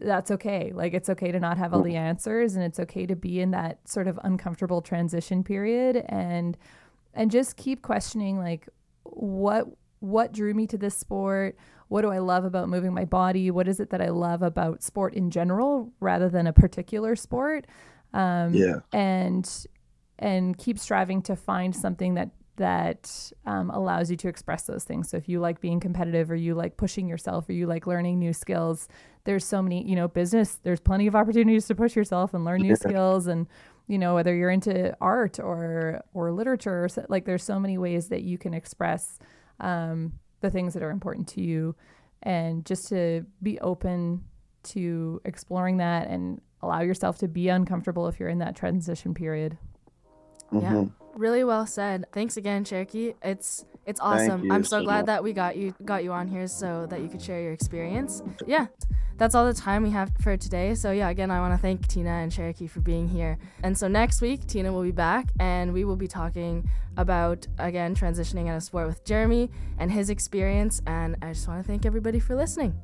that's 0.00 0.30
okay. 0.30 0.72
Like 0.74 0.94
it's 0.94 1.08
okay 1.10 1.32
to 1.32 1.40
not 1.40 1.58
have 1.58 1.72
all 1.72 1.82
the 1.82 1.96
answers 1.96 2.56
and 2.56 2.64
it's 2.64 2.80
okay 2.80 3.06
to 3.06 3.16
be 3.16 3.40
in 3.40 3.50
that 3.52 3.86
sort 3.88 4.08
of 4.08 4.18
uncomfortable 4.24 4.82
transition 4.82 5.44
period 5.44 6.04
and 6.08 6.56
and 7.14 7.30
just 7.30 7.56
keep 7.56 7.80
questioning 7.80 8.38
like 8.38 8.68
what 9.12 9.66
what 10.00 10.32
drew 10.32 10.52
me 10.54 10.66
to 10.68 10.78
this 10.78 10.96
sport? 10.96 11.56
What 11.88 12.02
do 12.02 12.10
I 12.10 12.18
love 12.18 12.44
about 12.44 12.68
moving 12.68 12.92
my 12.92 13.04
body? 13.04 13.50
What 13.50 13.66
is 13.68 13.80
it 13.80 13.90
that 13.90 14.02
I 14.02 14.08
love 14.10 14.42
about 14.42 14.82
sport 14.82 15.14
in 15.14 15.30
general 15.30 15.92
rather 16.00 16.28
than 16.28 16.46
a 16.46 16.52
particular 16.52 17.16
sport? 17.16 17.66
Um, 18.12 18.52
Yeah. 18.54 18.80
and 18.92 19.48
and 20.18 20.56
keep 20.56 20.78
striving 20.78 21.22
to 21.22 21.36
find 21.36 21.74
something 21.74 22.14
that 22.14 22.30
that 22.56 23.30
um, 23.44 23.68
allows 23.68 24.10
you 24.10 24.16
to 24.16 24.28
express 24.28 24.62
those 24.62 24.82
things. 24.82 25.10
So 25.10 25.18
if 25.18 25.28
you 25.28 25.40
like 25.40 25.60
being 25.60 25.78
competitive, 25.78 26.30
or 26.30 26.36
you 26.36 26.54
like 26.54 26.78
pushing 26.78 27.06
yourself, 27.06 27.46
or 27.50 27.52
you 27.52 27.66
like 27.66 27.86
learning 27.86 28.18
new 28.18 28.32
skills, 28.32 28.88
there's 29.24 29.44
so 29.44 29.60
many. 29.60 29.86
You 29.86 29.94
know, 29.96 30.08
business. 30.08 30.58
There's 30.62 30.80
plenty 30.80 31.06
of 31.06 31.14
opportunities 31.14 31.66
to 31.66 31.74
push 31.74 31.94
yourself 31.94 32.32
and 32.32 32.44
learn 32.46 32.62
new 32.62 32.68
Yeah. 32.68 32.74
skills, 32.76 33.26
and 33.26 33.46
you 33.86 33.98
know 33.98 34.14
whether 34.14 34.34
you're 34.34 34.50
into 34.50 34.96
art 35.00 35.38
or 35.38 36.02
or 36.14 36.32
literature, 36.32 36.84
or 36.84 36.88
so, 36.88 37.06
like 37.08 37.24
there's 37.24 37.44
so 37.44 37.58
many 37.60 37.78
ways 37.78 38.08
that 38.08 38.22
you 38.22 38.38
can 38.38 38.54
express 38.54 39.18
um, 39.60 40.12
the 40.40 40.50
things 40.50 40.74
that 40.74 40.82
are 40.82 40.90
important 40.90 41.28
to 41.28 41.40
you, 41.40 41.74
and 42.22 42.64
just 42.64 42.88
to 42.88 43.24
be 43.42 43.58
open 43.60 44.24
to 44.64 45.20
exploring 45.24 45.76
that 45.76 46.08
and 46.08 46.40
allow 46.62 46.80
yourself 46.80 47.18
to 47.18 47.28
be 47.28 47.48
uncomfortable 47.48 48.08
if 48.08 48.18
you're 48.18 48.28
in 48.28 48.38
that 48.38 48.56
transition 48.56 49.14
period. 49.14 49.56
Yeah. 50.52 50.72
Mhm. 50.72 50.92
Really 51.14 51.44
well 51.44 51.66
said. 51.66 52.06
Thanks 52.12 52.36
again, 52.36 52.64
Cherokee. 52.64 53.14
It's 53.22 53.64
it's 53.86 54.00
awesome. 54.00 54.50
I'm 54.50 54.64
so 54.64 54.80
so 54.80 54.84
glad 54.84 54.98
much. 54.98 55.06
that 55.06 55.24
we 55.24 55.32
got 55.32 55.56
you 55.56 55.74
got 55.84 56.02
you 56.02 56.12
on 56.12 56.28
here 56.28 56.46
so 56.48 56.86
that 56.90 57.00
you 57.00 57.08
could 57.08 57.22
share 57.22 57.40
your 57.40 57.52
experience. 57.52 58.22
Yeah. 58.46 58.66
That's 59.18 59.34
all 59.34 59.46
the 59.46 59.54
time 59.54 59.82
we 59.82 59.90
have 59.90 60.12
for 60.20 60.36
today. 60.36 60.74
So 60.74 60.90
yeah, 60.90 61.08
again 61.08 61.30
I 61.30 61.40
want 61.40 61.54
to 61.54 61.58
thank 61.58 61.86
Tina 61.88 62.10
and 62.10 62.30
Cherokee 62.30 62.66
for 62.66 62.80
being 62.80 63.08
here. 63.08 63.38
And 63.62 63.78
so 63.78 63.88
next 63.88 64.20
week 64.20 64.46
Tina 64.46 64.72
will 64.72 64.82
be 64.82 64.90
back 64.90 65.30
and 65.40 65.72
we 65.72 65.84
will 65.84 65.96
be 65.96 66.08
talking 66.08 66.68
about 66.96 67.46
again 67.58 67.94
transitioning 67.94 68.48
out 68.48 68.56
of 68.56 68.62
sport 68.62 68.88
with 68.88 69.04
Jeremy 69.04 69.50
and 69.78 69.90
his 69.90 70.10
experience 70.10 70.82
and 70.86 71.16
I 71.22 71.32
just 71.32 71.46
want 71.46 71.62
to 71.62 71.66
thank 71.66 71.86
everybody 71.86 72.18
for 72.18 72.34
listening. 72.34 72.74